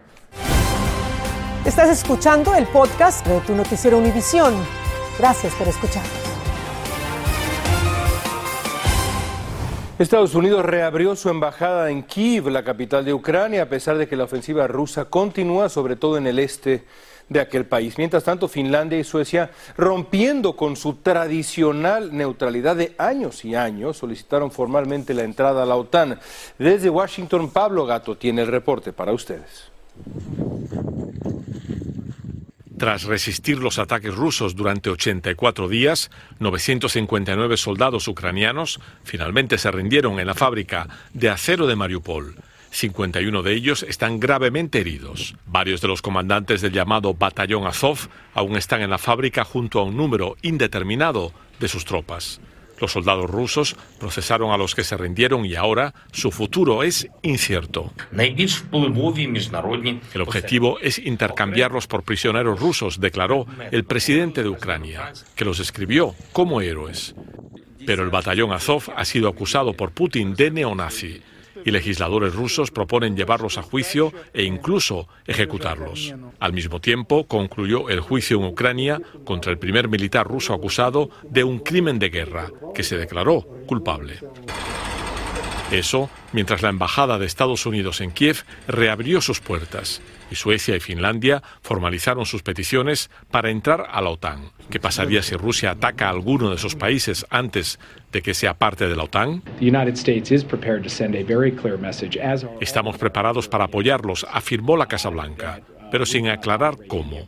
Estás 1.66 1.90
escuchando 1.90 2.54
el 2.56 2.68
podcast 2.68 3.26
de 3.26 3.40
tu 3.42 3.56
noticiero 3.56 3.98
Univisión. 3.98 4.54
Gracias 5.18 5.54
por 5.54 5.70
escucharnos. 5.70 6.28
Estados 10.00 10.34
Unidos 10.34 10.63
reabrió 10.63 11.13
su 11.18 11.27
embajada 11.27 11.91
en 11.91 12.03
Kiev, 12.03 12.48
la 12.48 12.63
capital 12.63 13.03
de 13.03 13.13
Ucrania, 13.13 13.63
a 13.63 13.65
pesar 13.65 13.98
de 13.98 14.08
que 14.08 14.15
la 14.15 14.24
ofensiva 14.24 14.65
rusa 14.65 15.03
continúa, 15.03 15.68
sobre 15.68 15.98
todo 15.98 16.15
en 16.15 16.25
el 16.25 16.39
este 16.39 16.86
de 17.27 17.41
aquel 17.41 17.65
país. 17.65 17.98
Mientras 17.98 18.24
tanto, 18.24 18.48
Finlandia 18.48 18.98
y 18.98 19.03
Suecia, 19.03 19.51
rompiendo 19.75 20.56
con 20.56 20.77
su 20.77 20.94
tradicional 20.96 22.15
neutralidad 22.15 22.77
de 22.77 22.96
años 22.98 23.44
y 23.44 23.56
años, 23.56 23.98
solicitaron 23.98 24.51
formalmente 24.51 25.13
la 25.13 25.24
entrada 25.24 25.63
a 25.63 25.65
la 25.65 25.75
OTAN. 25.75 26.18
Desde 26.58 26.89
Washington, 26.89 27.50
Pablo 27.50 27.86
Gato 27.86 28.15
tiene 28.15 28.44
el 28.44 28.48
reporte 28.48 28.94
para 28.94 29.12
ustedes. 29.12 29.70
Tras 32.79 33.03
resistir 33.03 33.57
los 33.57 33.77
ataques 33.77 34.15
rusos 34.15 34.55
durante 34.55 34.89
84 34.89 35.67
días, 35.67 36.09
959 36.39 37.57
soldados 37.57 38.07
ucranianos 38.07 38.79
finalmente 39.03 39.57
se 39.57 39.69
rindieron 39.69 40.17
en 40.17 40.27
la 40.27 40.33
fábrica 40.33 40.88
de 41.13 41.29
acero 41.29 41.67
de 41.67 41.75
Mariupol. 41.75 42.36
51 42.71 43.43
de 43.43 43.53
ellos 43.53 43.83
están 43.83 44.21
gravemente 44.21 44.79
heridos. 44.79 45.36
Varios 45.45 45.81
de 45.81 45.89
los 45.89 46.01
comandantes 46.01 46.62
del 46.62 46.71
llamado 46.71 47.13
Batallón 47.13 47.67
Azov 47.67 48.07
aún 48.33 48.55
están 48.55 48.81
en 48.81 48.91
la 48.91 48.98
fábrica 48.98 49.43
junto 49.43 49.81
a 49.81 49.83
un 49.83 49.98
número 49.98 50.38
indeterminado 50.41 51.33
de 51.59 51.67
sus 51.67 51.83
tropas. 51.83 52.39
Los 52.79 52.91
soldados 52.91 53.29
rusos 53.29 53.75
procesaron 54.00 54.51
a 54.51 54.57
los 54.57 54.75
que 54.75 54.83
se 54.83 54.98
rindieron 54.98 55.45
y 55.45 55.55
ahora 55.55 55.93
su 56.12 56.31
futuro 56.31 56.83
es 56.83 57.07
incierto. 57.21 57.91
El 60.13 60.21
objetivo 60.21 60.79
es 60.79 61.00
intercambiarlos 61.00 61.88
por 61.88 62.03
prisioneros 62.03 62.59
rusos, 62.59 63.00
declaró 63.00 63.45
el 63.71 63.83
presidente 63.83 64.43
de 64.43 64.50
Ucrania, 64.50 65.13
que 65.36 65.45
los 65.45 65.59
escribió 65.59 66.15
como 66.31 66.62
héroes. 66.62 67.15
Pero 67.86 68.03
el 68.03 68.09
batallón 68.09 68.51
Azov 68.51 68.83
ha 68.95 69.05
sido 69.05 69.29
acusado 69.29 69.74
por 69.74 69.91
Putin 69.91 70.36
de 70.36 70.51
neonazi 70.51 71.21
y 71.70 71.72
legisladores 71.72 72.34
rusos 72.34 72.72
proponen 72.72 73.16
llevarlos 73.16 73.58
a 73.58 73.62
juicio 73.62 74.12
e 74.34 74.44
incluso 74.44 75.08
ejecutarlos. 75.26 76.14
Al 76.40 76.54
mismo 76.54 76.82
tiempo, 76.82 77.26
concluyó 77.26 77.90
el 77.90 78.02
juicio 78.02 78.38
en 78.38 78.46
Ucrania 78.46 79.02
contra 79.24 79.52
el 79.52 79.60
primer 79.60 79.88
militar 79.88 80.28
ruso 80.28 80.54
acusado 80.54 81.10
de 81.24 81.44
un 81.44 81.60
crimen 81.60 82.00
de 82.00 82.10
guerra, 82.10 82.52
que 82.74 82.84
se 82.84 82.98
declaró 82.98 83.42
culpable. 83.66 84.20
Eso 85.72 86.10
mientras 86.34 86.64
la 86.64 86.70
Embajada 86.70 87.20
de 87.20 87.28
Estados 87.28 87.66
Unidos 87.66 88.02
en 88.02 88.12
Kiev 88.12 88.44
reabrió 88.68 89.22
sus 89.22 89.40
puertas 89.40 90.02
y 90.32 90.36
Suecia 90.36 90.76
y 90.76 90.80
Finlandia 90.80 91.44
formalizaron 91.62 92.26
sus 92.26 92.42
peticiones 92.42 93.10
para 93.30 93.50
entrar 93.52 93.88
a 93.92 94.02
la 94.02 94.10
OTAN. 94.10 94.52
¿Qué 94.70 94.80
pasaría 94.80 95.22
si 95.22 95.36
Rusia 95.36 95.72
ataca 95.72 96.08
a 96.08 96.12
alguno 96.12 96.50
de 96.50 96.56
esos 96.56 96.76
países 96.76 97.26
antes 97.30 97.80
de 98.12 98.22
que 98.22 98.34
sea 98.34 98.56
parte 98.56 98.88
de 98.88 98.96
la 98.96 99.04
OTAN? 99.04 99.44
Estamos 102.62 102.98
preparados 102.98 103.48
para 103.48 103.66
apoyarlos, 103.66 104.26
afirmó 104.32 104.76
la 104.76 104.88
Casa 104.88 105.10
Blanca, 105.10 105.62
pero 105.92 106.06
sin 106.06 106.30
aclarar 106.30 106.78
cómo. 106.88 107.28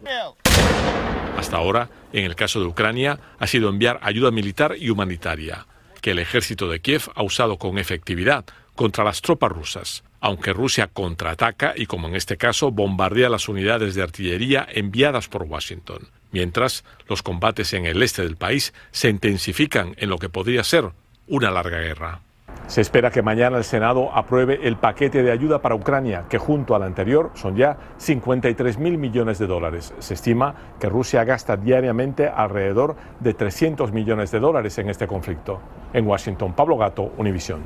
Hasta 1.37 1.57
ahora, 1.57 1.89
en 2.13 2.25
el 2.25 2.35
caso 2.35 2.59
de 2.59 2.67
Ucrania, 2.67 3.19
ha 3.39 3.47
sido 3.47 3.69
enviar 3.69 3.99
ayuda 4.03 4.31
militar 4.31 4.75
y 4.77 4.89
humanitaria, 4.89 5.65
que 6.01 6.11
el 6.11 6.19
ejército 6.19 6.67
de 6.67 6.81
Kiev 6.81 7.03
ha 7.15 7.23
usado 7.23 7.57
con 7.57 7.77
efectividad 7.77 8.45
contra 8.75 9.03
las 9.03 9.21
tropas 9.21 9.51
rusas, 9.51 10.03
aunque 10.19 10.53
Rusia 10.53 10.87
contraataca 10.87 11.73
y, 11.75 11.85
como 11.85 12.07
en 12.07 12.15
este 12.15 12.37
caso, 12.37 12.71
bombardea 12.71 13.29
las 13.29 13.47
unidades 13.47 13.95
de 13.95 14.03
artillería 14.03 14.67
enviadas 14.71 15.27
por 15.27 15.43
Washington. 15.43 16.07
Mientras, 16.31 16.83
los 17.07 17.21
combates 17.21 17.73
en 17.73 17.85
el 17.85 18.01
este 18.01 18.23
del 18.23 18.37
país 18.37 18.73
se 18.91 19.09
intensifican 19.09 19.95
en 19.97 20.09
lo 20.09 20.17
que 20.17 20.29
podría 20.29 20.63
ser 20.63 20.89
una 21.27 21.51
larga 21.51 21.79
guerra. 21.79 22.21
Se 22.67 22.79
espera 22.79 23.11
que 23.11 23.21
mañana 23.21 23.57
el 23.57 23.63
Senado 23.63 24.15
apruebe 24.15 24.59
el 24.63 24.77
paquete 24.77 25.23
de 25.23 25.31
ayuda 25.31 25.61
para 25.61 25.75
Ucrania, 25.75 26.25
que 26.29 26.37
junto 26.37 26.73
al 26.73 26.83
anterior 26.83 27.31
son 27.33 27.57
ya 27.57 27.77
53 27.97 28.77
mil 28.77 28.97
millones 28.97 29.39
de 29.39 29.47
dólares. 29.47 29.93
Se 29.99 30.13
estima 30.13 30.55
que 30.79 30.87
Rusia 30.87 31.23
gasta 31.25 31.57
diariamente 31.57 32.29
alrededor 32.29 32.95
de 33.19 33.33
300 33.33 33.91
millones 33.91 34.31
de 34.31 34.39
dólares 34.39 34.77
en 34.77 34.89
este 34.89 35.05
conflicto. 35.05 35.59
En 35.93 36.07
Washington, 36.07 36.53
Pablo 36.55 36.77
Gato, 36.77 37.11
Univisión. 37.17 37.61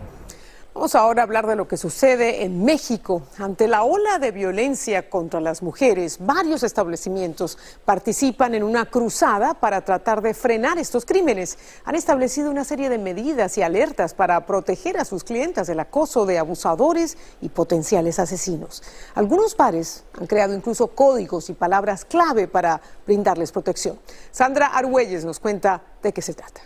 Vamos 0.75 0.94
ahora 0.94 1.22
a 1.22 1.24
hablar 1.24 1.48
de 1.48 1.55
lo 1.55 1.70
que 1.70 1.77
sucede 1.77 2.44
en 2.44 2.65
México. 2.65 3.22
Ante 3.38 3.65
la 3.70 3.86
ola 3.86 4.20
de 4.20 4.32
violencia 4.32 5.10
contra 5.10 5.39
las 5.39 5.63
mujeres, 5.63 6.17
varios 6.20 6.63
establecimientos 6.63 7.58
participan 7.86 8.55
en 8.55 8.62
una 8.62 8.86
cruzada 8.86 9.53
para 9.53 9.86
tratar 9.86 10.22
de 10.22 10.34
frenar 10.34 10.77
estos 10.77 11.05
crímenes. 11.05 11.58
Han 11.86 11.96
establecido 11.96 12.51
una 12.51 12.65
serie 12.65 12.89
de 12.89 12.98
medidas 12.98 13.58
y 13.58 13.62
alertas 13.62 14.13
para 14.13 14.46
proteger 14.46 14.98
a 14.98 15.05
sus 15.05 15.24
clientas 15.24 15.67
del 15.67 15.79
acoso 15.79 16.25
de 16.25 16.39
abusadores 16.39 17.17
y 17.39 17.48
potenciales 17.48 18.20
asesinos. 18.20 18.84
Algunos 19.13 19.55
bares 19.55 20.03
han 20.20 20.27
creado 20.27 20.53
incluso 20.53 20.88
códigos 20.88 21.50
y 21.50 21.53
palabras 21.53 22.03
clave 22.03 22.50
para 22.50 22.82
brindarles 23.08 23.53
protección. 23.53 23.98
Sandra 24.29 24.67
Argüelles 24.67 25.24
nos 25.24 25.39
cuenta 25.39 25.82
de 26.03 26.12
qué 26.12 26.22
se 26.22 26.34
trata. 26.34 26.63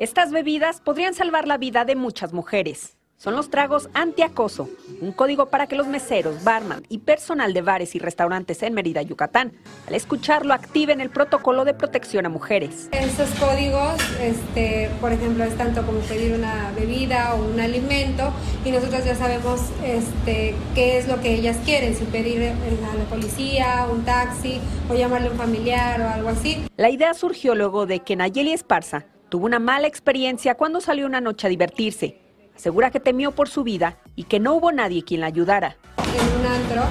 Estas 0.00 0.30
bebidas 0.30 0.80
podrían 0.80 1.12
salvar 1.12 1.46
la 1.46 1.58
vida 1.58 1.84
de 1.84 1.94
muchas 1.94 2.32
mujeres. 2.32 2.96
Son 3.18 3.36
los 3.36 3.50
tragos 3.50 3.90
antiacoso, 3.92 4.70
un 5.02 5.12
código 5.12 5.50
para 5.50 5.66
que 5.66 5.76
los 5.76 5.88
meseros, 5.88 6.42
barman 6.42 6.84
y 6.88 7.00
personal 7.00 7.52
de 7.52 7.60
bares 7.60 7.94
y 7.94 7.98
restaurantes 7.98 8.62
en 8.62 8.72
Mérida, 8.72 9.02
Yucatán, 9.02 9.52
al 9.86 9.94
escucharlo 9.94 10.54
activen 10.54 11.02
el 11.02 11.10
protocolo 11.10 11.66
de 11.66 11.74
protección 11.74 12.24
a 12.24 12.30
mujeres. 12.30 12.88
Estos 12.92 13.28
códigos, 13.38 14.00
este, 14.22 14.88
por 15.02 15.12
ejemplo, 15.12 15.44
es 15.44 15.54
tanto 15.58 15.84
como 15.84 16.00
pedir 16.00 16.32
una 16.32 16.72
bebida 16.74 17.34
o 17.34 17.44
un 17.44 17.60
alimento 17.60 18.32
y 18.64 18.70
nosotros 18.70 19.04
ya 19.04 19.14
sabemos 19.14 19.60
este, 19.84 20.54
qué 20.74 20.96
es 20.96 21.08
lo 21.08 21.20
que 21.20 21.34
ellas 21.34 21.58
quieren, 21.66 21.94
si 21.94 22.06
pedir 22.06 22.42
a 22.42 22.94
la 22.96 23.04
policía, 23.04 23.86
un 23.92 24.02
taxi 24.06 24.62
o 24.88 24.94
llamarle 24.94 25.28
a 25.28 25.32
un 25.32 25.36
familiar 25.36 26.00
o 26.00 26.08
algo 26.08 26.30
así. 26.30 26.64
La 26.78 26.88
idea 26.88 27.12
surgió 27.12 27.54
luego 27.54 27.84
de 27.84 28.00
que 28.00 28.16
Nayeli 28.16 28.54
Esparza 28.54 29.04
tuvo 29.30 29.46
una 29.46 29.58
mala 29.58 29.86
experiencia 29.86 30.56
cuando 30.56 30.80
salió 30.80 31.06
una 31.06 31.22
noche 31.22 31.46
a 31.46 31.50
divertirse. 31.50 32.20
Asegura 32.54 32.90
que 32.90 33.00
temió 33.00 33.30
por 33.30 33.48
su 33.48 33.62
vida 33.62 33.96
y 34.16 34.24
que 34.24 34.40
no 34.40 34.54
hubo 34.54 34.72
nadie 34.72 35.02
quien 35.02 35.22
la 35.22 35.28
ayudara. 35.28 35.76
En 35.98 36.40
un 36.40 36.46
antro 36.46 36.82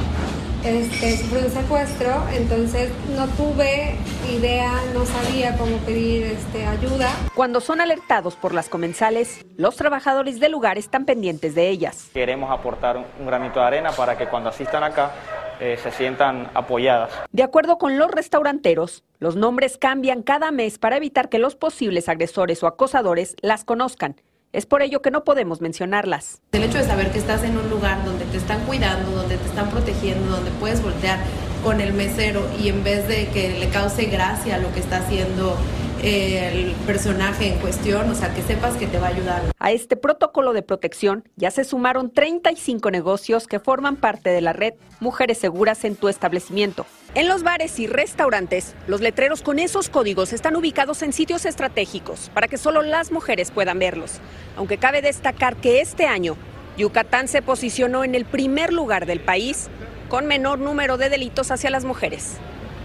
este, 0.63 1.17
sufrió 1.17 1.45
un 1.45 1.51
secuestro, 1.51 2.23
entonces 2.33 2.91
no 3.15 3.27
tuve 3.27 3.95
idea, 4.29 4.71
no 4.93 5.05
sabía 5.05 5.55
cómo 5.57 5.77
pedir 5.79 6.23
este, 6.23 6.65
ayuda. 6.65 7.11
Cuando 7.35 7.61
son 7.61 7.81
alertados 7.81 8.35
por 8.35 8.53
las 8.53 8.67
comensales, 8.67 9.45
los 9.57 9.75
trabajadores 9.75 10.39
del 10.39 10.51
lugar 10.51 10.77
están 10.77 11.05
pendientes 11.05 11.55
de 11.55 11.69
ellas. 11.69 12.09
Queremos 12.13 12.51
aportar 12.51 12.97
un 12.97 13.25
granito 13.25 13.59
de 13.59 13.65
arena 13.65 13.91
para 13.91 14.17
que 14.17 14.27
cuando 14.27 14.49
asistan 14.49 14.83
acá 14.83 15.11
eh, 15.59 15.77
se 15.81 15.91
sientan 15.91 16.49
apoyadas. 16.53 17.11
De 17.31 17.43
acuerdo 17.43 17.77
con 17.77 17.97
los 17.97 18.09
restauranteros, 18.09 19.03
los 19.19 19.35
nombres 19.35 19.77
cambian 19.77 20.23
cada 20.23 20.51
mes 20.51 20.79
para 20.79 20.97
evitar 20.97 21.29
que 21.29 21.39
los 21.39 21.55
posibles 21.55 22.09
agresores 22.09 22.63
o 22.63 22.67
acosadores 22.67 23.35
las 23.41 23.65
conozcan 23.65 24.15
Es 24.51 24.65
por 24.65 24.81
ello 24.81 25.01
que 25.01 25.11
no 25.11 25.23
podemos 25.23 25.61
mencionarlas. 25.61 26.41
El 26.53 26.63
hecho 26.63 26.79
de 26.79 26.83
saber 26.83 27.11
que 27.11 27.19
estás 27.19 27.43
en 27.43 27.57
un 27.57 27.69
lugar 27.69 28.03
donde 28.03 28.25
te 28.25 28.37
están 28.37 28.65
cuidando, 28.65 29.11
donde 29.11 29.37
te 29.37 29.45
están 29.45 29.69
protegiendo, 29.69 30.31
donde 30.31 30.51
puedes 30.51 30.81
voltear 30.81 31.19
con 31.63 31.81
el 31.81 31.93
mesero 31.93 32.41
y 32.59 32.69
en 32.69 32.83
vez 32.83 33.07
de 33.07 33.27
que 33.27 33.59
le 33.59 33.69
cause 33.69 34.05
gracia 34.05 34.57
lo 34.57 34.73
que 34.73 34.79
está 34.79 34.97
haciendo 34.97 35.55
el 36.03 36.71
personaje 36.85 37.47
en 37.47 37.59
cuestión, 37.59 38.09
o 38.09 38.15
sea, 38.15 38.33
que 38.33 38.41
sepas 38.41 38.75
que 38.77 38.87
te 38.87 38.99
va 38.99 39.07
a 39.07 39.09
ayudar. 39.09 39.41
A 39.59 39.71
este 39.71 39.97
protocolo 39.97 40.53
de 40.53 40.61
protección 40.61 41.23
ya 41.35 41.51
se 41.51 41.63
sumaron 41.63 42.11
35 42.11 42.91
negocios 42.91 43.47
que 43.47 43.59
forman 43.59 43.95
parte 43.95 44.29
de 44.29 44.41
la 44.41 44.53
red 44.53 44.73
Mujeres 44.99 45.37
Seguras 45.37 45.83
en 45.85 45.95
tu 45.95 46.07
establecimiento. 46.07 46.85
En 47.15 47.27
los 47.27 47.43
bares 47.43 47.79
y 47.79 47.87
restaurantes, 47.87 48.75
los 48.87 49.01
letreros 49.01 49.41
con 49.41 49.59
esos 49.59 49.89
códigos 49.89 50.31
están 50.31 50.55
ubicados 50.55 51.01
en 51.01 51.13
sitios 51.13 51.45
estratégicos 51.45 52.29
para 52.33 52.47
que 52.47 52.57
solo 52.57 52.81
las 52.81 53.11
mujeres 53.11 53.51
puedan 53.51 53.79
verlos. 53.79 54.19
Aunque 54.55 54.77
cabe 54.77 55.01
destacar 55.01 55.55
que 55.55 55.81
este 55.81 56.05
año 56.05 56.35
Yucatán 56.77 57.27
se 57.27 57.41
posicionó 57.41 58.03
en 58.03 58.15
el 58.15 58.25
primer 58.25 58.71
lugar 58.71 59.05
del 59.05 59.19
país 59.19 59.69
con 60.07 60.27
menor 60.27 60.59
número 60.59 60.97
de 60.97 61.09
delitos 61.09 61.51
hacia 61.51 61.69
las 61.69 61.83
mujeres. 61.83 62.37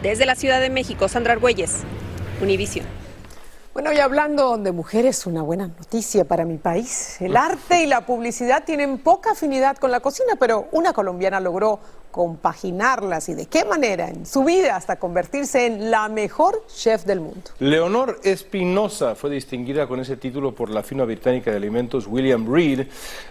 Desde 0.02 0.26
la 0.26 0.35
Ciudad 0.35 0.61
de 0.61 0.68
México, 0.68 1.09
Sandra 1.09 1.33
Argüelles, 1.33 1.83
Univision. 2.42 3.03
Bueno, 3.75 3.93
y 3.93 3.99
hablando 3.99 4.57
de 4.57 4.71
mujeres, 4.71 5.26
una 5.26 5.43
buena 5.43 5.66
noticia 5.66 6.25
para 6.25 6.45
mi 6.45 6.59
país. 6.59 7.21
El 7.21 7.37
arte 7.37 7.83
y 7.83 7.87
la 7.88 8.07
publicidad 8.07 8.62
tienen 8.64 8.99
poca 8.99 9.33
afinidad 9.33 9.78
con 9.78 9.90
la 9.90 9.99
cocina, 9.99 10.37
pero 10.38 10.69
una 10.71 10.93
colombiana 10.93 11.40
logró 11.40 11.81
compaginarlas 12.12 13.28
y 13.31 13.35
de 13.35 13.47
qué 13.47 13.64
manera 13.64 14.09
en 14.09 14.26
su 14.26 14.45
vida 14.45 14.76
hasta 14.76 15.00
convertirse 15.00 15.66
en 15.66 15.90
la 15.90 16.09
mejor 16.09 16.64
chef 16.69 17.04
del 17.04 17.19
mundo. 17.19 17.50
Leonor 17.59 18.21
Espinosa 18.23 19.16
fue 19.16 19.31
distinguida 19.31 19.88
con 19.88 19.99
ese 19.99 20.16
título 20.19 20.54
por 20.54 20.71
la 20.71 20.85
firma 20.85 21.04
británica 21.04 21.50
de 21.50 21.57
alimentos 21.57 22.07
William 22.07 22.47
Reed. 22.49 22.87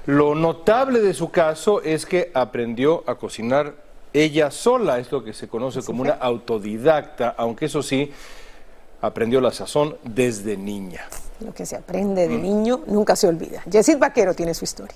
Lo 0.07 0.35
notable 0.35 0.99
de 0.99 1.13
su 1.13 1.31
caso 1.31 1.81
es 1.81 2.05
que 2.05 2.31
aprendió 2.33 3.05
a 3.07 3.15
cocinar 3.15 3.75
ella 4.11 4.51
sola, 4.51 4.99
es 4.99 5.09
lo 5.09 5.23
que 5.23 5.31
se 5.31 5.47
conoce 5.47 5.81
como 5.83 6.01
una 6.01 6.15
autodidacta, 6.15 7.33
aunque 7.37 7.65
eso 7.67 7.81
sí, 7.81 8.11
aprendió 9.03 9.41
la 9.41 9.51
sazón 9.51 9.97
desde 10.03 10.55
niña. 10.55 11.01
Lo 11.41 11.53
que 11.53 11.65
se 11.65 11.75
aprende 11.75 12.25
de 12.27 12.37
niño 12.37 12.81
nunca 12.87 13.17
se 13.17 13.27
olvida. 13.27 13.61
Yesid 13.69 13.97
Vaquero 13.97 14.33
tiene 14.33 14.53
su 14.53 14.63
historia. 14.63 14.95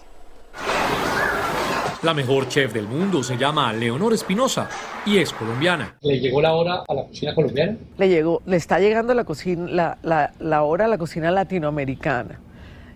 La 2.03 2.13
mejor 2.13 2.47
chef 2.47 2.73
del 2.73 2.87
mundo 2.87 3.21
se 3.21 3.37
llama 3.37 3.73
Leonor 3.73 4.13
Espinosa 4.13 4.69
y 5.05 5.17
es 5.17 5.33
colombiana. 5.33 5.97
¿Le 6.01 6.19
llegó 6.19 6.41
la 6.41 6.53
hora 6.53 6.83
a 6.87 6.93
la 6.93 7.05
cocina 7.05 7.35
colombiana? 7.35 7.75
Le 7.97 8.07
llegó, 8.07 8.41
le 8.45 8.55
está 8.55 8.79
llegando 8.79 9.13
la 9.13 9.25
cocina, 9.25 9.67
la, 9.69 9.97
la, 10.03 10.31
la 10.39 10.63
hora 10.63 10.85
a 10.85 10.87
la 10.87 10.97
cocina 10.97 11.29
latinoamericana. 11.29 12.39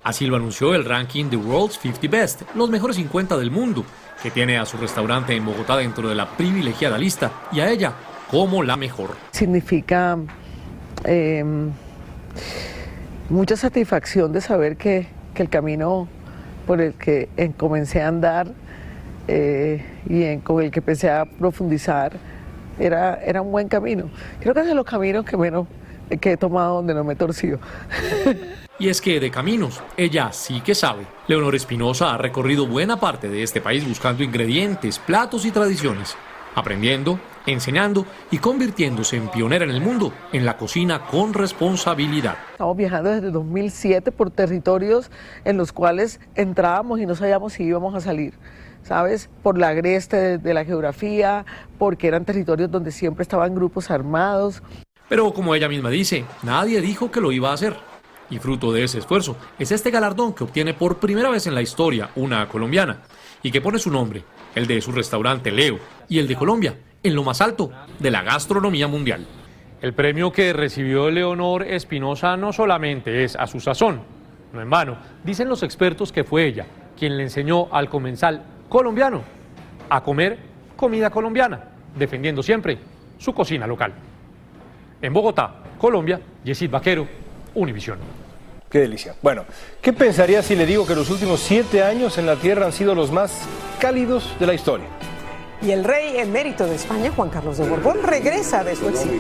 Así 0.04 0.28
lo 0.28 0.38
anunció 0.38 0.74
el 0.74 0.86
ranking 0.86 1.26
The 1.26 1.36
World's 1.36 1.78
50 1.80 2.08
Best, 2.08 2.42
los 2.56 2.70
mejores 2.70 2.96
50 2.96 3.38
del 3.38 3.52
mundo, 3.52 3.84
que 4.24 4.32
tiene 4.32 4.58
a 4.58 4.66
su 4.66 4.78
restaurante 4.78 5.36
en 5.36 5.46
Bogotá 5.46 5.76
dentro 5.76 6.08
de 6.08 6.16
la 6.16 6.38
privilegiada 6.38 6.98
lista 6.98 7.32
y 7.52 7.60
a 7.60 7.70
ella 7.70 7.94
como 8.30 8.64
la 8.64 8.78
mejor. 8.78 9.10
Significa 9.32 10.18
eh, 11.06 11.44
mucha 13.30 13.56
satisfacción 13.56 14.32
de 14.32 14.42
saber 14.42 14.78
que, 14.78 15.08
que, 15.34 15.44
el 15.44 15.50
camino 15.50 16.08
por 16.68 16.82
el 16.82 16.94
que 16.94 17.30
comencé 17.58 18.02
a 18.02 18.08
andar 18.08 18.48
eh, 19.28 19.84
y 20.08 20.24
en, 20.24 20.42
con 20.42 20.64
el 20.64 20.72
que 20.72 20.80
empecé 20.80 21.10
a 21.10 21.26
profundizar 21.26 22.14
era, 22.80 23.16
era 23.24 23.42
un 23.42 23.52
buen 23.52 23.68
camino. 23.68 24.10
Creo 24.40 24.54
que 24.54 24.62
es 24.62 24.66
de 24.68 24.76
los 24.76 24.86
caminos 24.86 25.26
que 25.26 25.38
menos 25.38 25.68
que 26.20 26.34
he 26.34 26.38
tomado 26.38 26.76
donde 26.76 26.94
no 26.94 27.04
me 27.04 27.14
he 27.14 27.16
torcido. 27.16 27.60
Y 28.82 28.90
es 28.90 29.00
que 29.00 29.20
de 29.20 29.30
caminos, 29.30 29.80
ella 29.96 30.32
sí 30.32 30.60
que 30.62 30.74
sabe. 30.74 31.06
Leonor 31.28 31.54
Espinosa 31.54 32.16
ha 32.16 32.18
recorrido 32.18 32.66
buena 32.66 33.00
parte 33.00 33.30
de 33.30 33.44
este 33.44 33.62
país 33.62 33.88
buscando 33.88 34.24
ingredientes, 34.24 34.98
platos 34.98 35.46
y 35.46 35.52
tradiciones, 35.52 36.18
aprendiendo, 36.56 37.20
enseñando 37.46 38.06
y 38.30 38.38
convirtiéndose 38.38 39.18
en 39.18 39.30
pionera 39.30 39.66
en 39.66 39.72
el 39.72 39.82
mundo 39.82 40.14
en 40.32 40.46
la 40.46 40.58
cocina 40.58 41.06
con 41.06 41.34
responsabilidad. 41.34 42.38
Estamos 42.52 42.78
viajando 42.78 43.10
desde 43.10 43.32
2007 43.32 44.12
por 44.12 44.32
territorios 44.32 45.12
en 45.46 45.58
los 45.58 45.72
cuales 45.72 46.20
entrábamos 46.36 47.00
y 47.00 47.06
no 47.06 47.16
sabíamos 47.16 47.54
si 47.54 47.64
íbamos 47.64 47.96
a 47.96 48.02
salir. 48.02 48.34
¿Sabes? 48.84 49.30
Por 49.44 49.60
la 49.60 49.70
agreste 49.70 50.18
de, 50.18 50.38
de 50.40 50.54
la 50.56 50.66
geografía, 50.66 51.46
porque 51.78 52.08
eran 52.08 52.26
territorios 52.26 52.72
donde 52.72 52.92
siempre 52.92 53.22
estaban 53.22 53.54
grupos 53.54 53.92
armados. 53.92 54.64
Pero 55.08 55.32
como 55.34 55.54
ella 55.54 55.70
misma 55.70 55.92
dice, 55.92 56.26
nadie 56.42 56.82
dijo 56.82 57.12
que 57.12 57.22
lo 57.22 57.32
iba 57.32 57.52
a 57.52 57.54
hacer. 57.54 57.76
Y 58.32 58.40
fruto 58.40 58.72
de 58.72 58.84
ese 58.84 58.98
esfuerzo 58.98 59.36
es 59.60 59.72
este 59.72 59.92
galardón 59.92 60.34
que 60.34 60.46
obtiene 60.46 60.74
por 60.74 60.98
primera 60.98 61.30
vez 61.30 61.46
en 61.46 61.54
la 61.54 61.62
historia 61.62 62.10
una 62.16 62.48
colombiana 62.48 63.02
y 63.44 63.52
que 63.52 63.62
pone 63.62 63.80
su 63.80 63.92
nombre, 63.92 64.24
el 64.56 64.68
de 64.68 64.82
su 64.82 64.92
restaurante 64.92 65.52
Leo 65.52 65.80
y 66.08 66.20
el 66.20 66.28
de 66.28 66.36
Colombia, 66.36 66.76
en 67.04 67.16
lo 67.16 67.24
más 67.24 67.42
alto 67.42 67.72
de 68.00 68.12
la 68.12 68.24
gastronomía 68.24 68.88
mundial. 68.88 69.26
El 69.82 69.94
premio 69.94 70.32
que 70.32 70.54
recibió 70.54 71.10
Leonor 71.10 71.64
Espinosa 71.64 72.38
no 72.38 72.54
solamente 72.54 73.24
es 73.24 73.36
a 73.36 73.48
su 73.48 73.60
sazón, 73.60 74.02
no 74.54 74.62
en 74.62 74.70
vano. 74.70 74.98
Dicen 75.24 75.50
los 75.50 75.64
expertos 75.64 76.12
que 76.12 76.24
fue 76.24 76.46
ella 76.46 76.66
quien 76.98 77.18
le 77.18 77.24
enseñó 77.24 77.68
al 77.72 77.90
comensal 77.90 78.44
colombiano 78.70 79.24
a 79.90 80.04
comer 80.04 80.38
comida 80.76 81.10
colombiana, 81.10 81.70
defendiendo 81.98 82.44
siempre 82.44 82.78
su 83.18 83.34
cocina 83.34 83.66
local. 83.66 83.94
En 85.02 85.14
Bogotá, 85.14 85.56
Colombia, 85.80 86.22
Yesid 86.44 86.70
Vaquero, 86.70 87.08
Univisión. 87.56 87.98
Qué 88.72 88.80
delicia. 88.80 89.16
Bueno, 89.22 89.44
¿qué 89.82 89.92
pensaría 89.92 90.42
si 90.42 90.56
le 90.56 90.66
digo 90.66 90.88
que 90.88 90.96
los 90.96 91.10
últimos 91.10 91.42
siete 91.42 91.84
años 91.84 92.18
en 92.18 92.26
la 92.26 92.38
Tierra 92.38 92.66
han 92.66 92.72
sido 92.72 92.96
los 92.96 93.12
más 93.12 93.34
cálidos 93.80 94.24
de 94.40 94.48
la 94.48 94.54
historia? 94.54 94.88
Y 95.62 95.72
el 95.72 95.84
rey 95.84 96.18
emérito 96.18 96.66
de 96.66 96.76
España, 96.76 97.12
Juan 97.14 97.30
Carlos 97.30 97.58
de 97.58 97.68
Borbón, 97.68 98.02
regresa 98.02 98.64
de 98.64 98.76
su 98.78 98.88
exilio. 98.88 99.20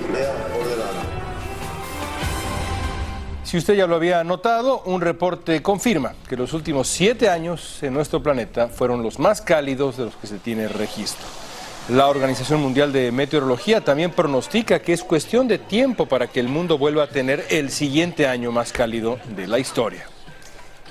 Si 3.43 3.57
usted 3.57 3.73
ya 3.73 3.85
lo 3.85 3.95
había 3.95 4.23
notado, 4.23 4.81
un 4.85 5.01
reporte 5.01 5.61
confirma 5.61 6.13
que 6.29 6.37
los 6.37 6.53
últimos 6.53 6.87
siete 6.87 7.27
años 7.27 7.83
en 7.83 7.93
nuestro 7.93 8.23
planeta 8.23 8.69
fueron 8.69 9.03
los 9.03 9.19
más 9.19 9.41
cálidos 9.41 9.97
de 9.97 10.05
los 10.05 10.15
que 10.15 10.27
se 10.27 10.37
tiene 10.37 10.69
registro. 10.69 11.27
La 11.89 12.07
Organización 12.07 12.61
Mundial 12.61 12.93
de 12.93 13.11
Meteorología 13.11 13.81
también 13.81 14.11
pronostica 14.11 14.79
que 14.79 14.93
es 14.93 15.03
cuestión 15.03 15.47
de 15.47 15.57
tiempo 15.57 16.05
para 16.05 16.27
que 16.27 16.39
el 16.39 16.47
mundo 16.47 16.77
vuelva 16.77 17.03
a 17.03 17.07
tener 17.07 17.45
el 17.49 17.71
siguiente 17.71 18.27
año 18.27 18.51
más 18.51 18.71
cálido 18.71 19.19
de 19.35 19.47
la 19.47 19.59
historia. 19.59 20.07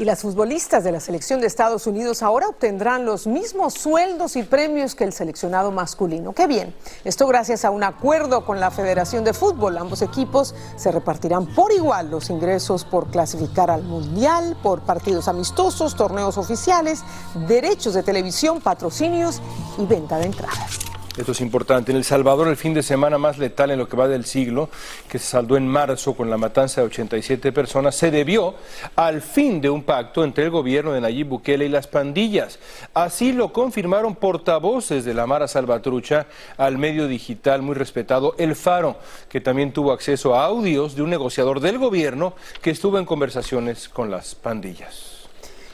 Y 0.01 0.07
las 0.07 0.23
futbolistas 0.23 0.83
de 0.83 0.93
la 0.93 0.99
selección 0.99 1.43
de 1.43 1.47
Estados 1.47 1.87
Unidos 1.87 2.23
ahora 2.23 2.49
obtendrán 2.49 3.05
los 3.05 3.27
mismos 3.27 3.75
sueldos 3.75 4.35
y 4.35 4.43
premios 4.43 4.95
que 4.95 5.05
el 5.05 5.13
seleccionado 5.13 5.73
masculino. 5.73 6.33
Qué 6.33 6.47
bien. 6.47 6.75
Esto 7.05 7.27
gracias 7.27 7.67
a 7.67 7.71
un 7.71 7.85
acuerdo 7.85 8.47
con 8.47 8.61
la 8.61 8.71
Federación 8.71 9.25
de 9.25 9.35
Fútbol. 9.35 9.77
Ambos 9.77 10.01
equipos 10.01 10.55
se 10.77 10.91
repartirán 10.91 11.55
por 11.55 11.71
igual 11.71 12.11
los 12.11 12.31
ingresos 12.31 12.87
por 12.87 13.11
clasificar 13.11 13.71
al 13.71 13.83
Mundial, 13.83 14.57
por 14.63 14.81
partidos 14.81 15.29
amistosos, 15.29 15.95
torneos 15.95 16.39
oficiales, 16.39 17.03
derechos 17.47 17.93
de 17.93 18.03
televisión, 18.03 18.63
patrocinios 18.63 19.43
y 19.77 19.85
venta 19.85 20.17
de 20.17 20.25
entradas. 20.25 20.90
Esto 21.21 21.33
es 21.33 21.43
importante. 21.43 21.93
En 21.93 21.99
El 21.99 22.05
Salvador, 22.05 22.49
el 22.49 22.57
fin 22.57 22.73
de 22.73 22.83
semana 22.83 23.19
más 23.19 23.37
letal 23.37 23.71
en 23.71 23.79
lo 23.79 23.87
que 23.87 23.95
va 23.95 24.09
del 24.09 24.25
siglo, 24.25 24.71
que 25.07 25.19
se 25.19 25.27
saldó 25.27 25.59
en 25.59 25.69
marzo 25.69 26.15
con 26.15 26.31
la 26.31 26.39
matanza 26.39 26.81
de 26.81 26.87
87 26.87 27.53
personas, 27.53 27.95
se 27.95 28.11
debió 28.11 28.55
al 28.97 29.21
fin 29.21 29.61
de 29.61 29.69
un 29.69 29.83
pacto 29.83 30.25
entre 30.25 30.45
el 30.45 30.51
gobierno 30.51 30.93
de 30.93 31.03
Nayib 31.03 31.29
Bukele 31.29 31.67
y 31.67 31.69
las 31.69 31.89
pandillas. 31.89 32.59
Así 32.95 33.35
lo 33.35 33.53
confirmaron 33.53 34.15
portavoces 34.15 35.05
de 35.05 35.13
la 35.13 35.27
Mara 35.27 35.47
Salvatrucha 35.47 36.27
al 36.57 36.79
medio 36.79 37.07
digital 37.07 37.61
muy 37.61 37.75
respetado 37.75 38.35
El 38.39 38.57
Faro, 38.57 38.97
que 39.29 39.43
también 39.43 39.75
tuvo 39.75 39.93
acceso 39.93 40.35
a 40.35 40.47
audios 40.47 40.95
de 40.95 41.03
un 41.03 41.11
negociador 41.11 41.61
del 41.61 41.77
gobierno 41.77 42.33
que 42.63 42.71
estuvo 42.71 42.99
en 42.99 43.05
conversaciones 43.05 43.91
con 43.91 44.11
las 44.11 44.35
pandillas. 44.35 45.20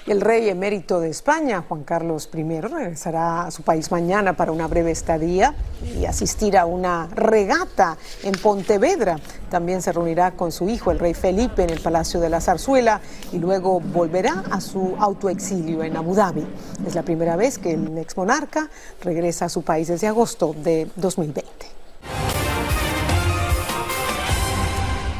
El 0.06 0.20
rey 0.20 0.48
emérito 0.48 1.00
de 1.00 1.08
España, 1.08 1.64
Juan 1.68 1.82
Carlos 1.82 2.28
I, 2.32 2.60
regresará 2.60 3.46
a 3.46 3.50
su 3.50 3.64
país 3.64 3.90
mañana 3.90 4.36
para 4.36 4.52
una 4.52 4.68
breve 4.68 4.92
estadía 4.92 5.56
y 5.98 6.04
asistir 6.04 6.56
a 6.56 6.64
una 6.64 7.08
regata 7.12 7.96
en 8.22 8.30
Pontevedra. 8.40 9.18
También 9.50 9.82
se 9.82 9.90
reunirá 9.90 10.30
con 10.30 10.52
su 10.52 10.68
hijo, 10.68 10.92
el 10.92 11.00
rey 11.00 11.12
Felipe, 11.12 11.64
en 11.64 11.70
el 11.70 11.80
Palacio 11.80 12.20
de 12.20 12.28
la 12.28 12.40
Zarzuela 12.40 13.00
y 13.32 13.38
luego 13.38 13.80
volverá 13.80 14.44
a 14.52 14.60
su 14.60 14.94
autoexilio 14.96 15.82
en 15.82 15.96
Abu 15.96 16.14
Dhabi. 16.14 16.46
Es 16.86 16.94
la 16.94 17.02
primera 17.02 17.34
vez 17.34 17.58
que 17.58 17.72
el 17.72 17.98
ex 17.98 18.16
monarca 18.16 18.70
regresa 19.02 19.46
a 19.46 19.48
su 19.48 19.62
país 19.62 19.88
desde 19.88 20.06
agosto 20.06 20.54
de 20.56 20.88
2020. 20.94 21.75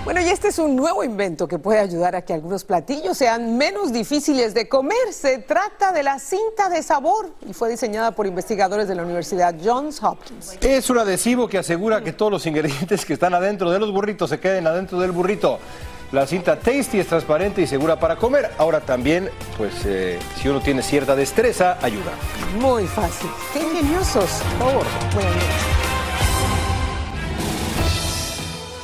Bueno, 0.07 0.21
y 0.21 0.29
este 0.29 0.47
es 0.47 0.61
un 0.61 0.77
nuevo 0.77 1.03
invento 1.03 1.49
que 1.49 1.59
puede 1.59 1.81
ayudar 1.81 2.15
a 2.15 2.23
que 2.23 2.33
algunos 2.33 2.63
platillos 2.63 3.19
sean 3.19 3.59
menos 3.59 3.93
difíciles 3.93 4.55
de 4.55 4.69
comer. 4.69 5.13
Se 5.13 5.39
trata 5.39 5.91
de 5.91 6.05
la 6.05 6.21
cinta 6.21 6.69
de 6.69 6.85
sabor 6.85 7.31
y 7.45 7.53
fue 7.53 7.69
diseñada 7.69 8.13
por 8.13 8.25
investigadores 8.25 8.87
de 8.87 8.95
la 8.95 9.03
Universidad 9.03 9.57
Johns 9.61 10.01
Hopkins. 10.01 10.59
Es 10.61 10.89
un 10.91 10.99
adhesivo 10.99 11.49
que 11.49 11.59
asegura 11.59 12.05
que 12.05 12.13
todos 12.13 12.31
los 12.31 12.47
ingredientes 12.47 13.05
que 13.05 13.15
están 13.15 13.35
adentro 13.35 13.69
de 13.73 13.81
los 13.81 13.91
burritos 13.91 14.31
se 14.31 14.39
queden 14.39 14.69
adentro 14.69 15.01
del 15.01 15.11
burrito. 15.11 15.59
La 16.13 16.25
cinta 16.25 16.55
Tasty 16.55 17.01
es 17.01 17.09
transparente 17.09 17.63
y 17.63 17.67
segura 17.67 17.99
para 17.99 18.15
comer. 18.15 18.53
Ahora 18.59 18.79
también, 18.79 19.29
pues 19.59 19.75
eh, 19.87 20.21
si 20.41 20.49
uno 20.49 20.61
tiene 20.61 20.83
cierta 20.83 21.17
destreza, 21.17 21.79
ayuda. 21.83 22.13
Muy 22.61 22.87
fácil. 22.87 23.29
Ingeniosos. 23.57 24.41
Por 24.61 24.71
favor. 24.71 25.76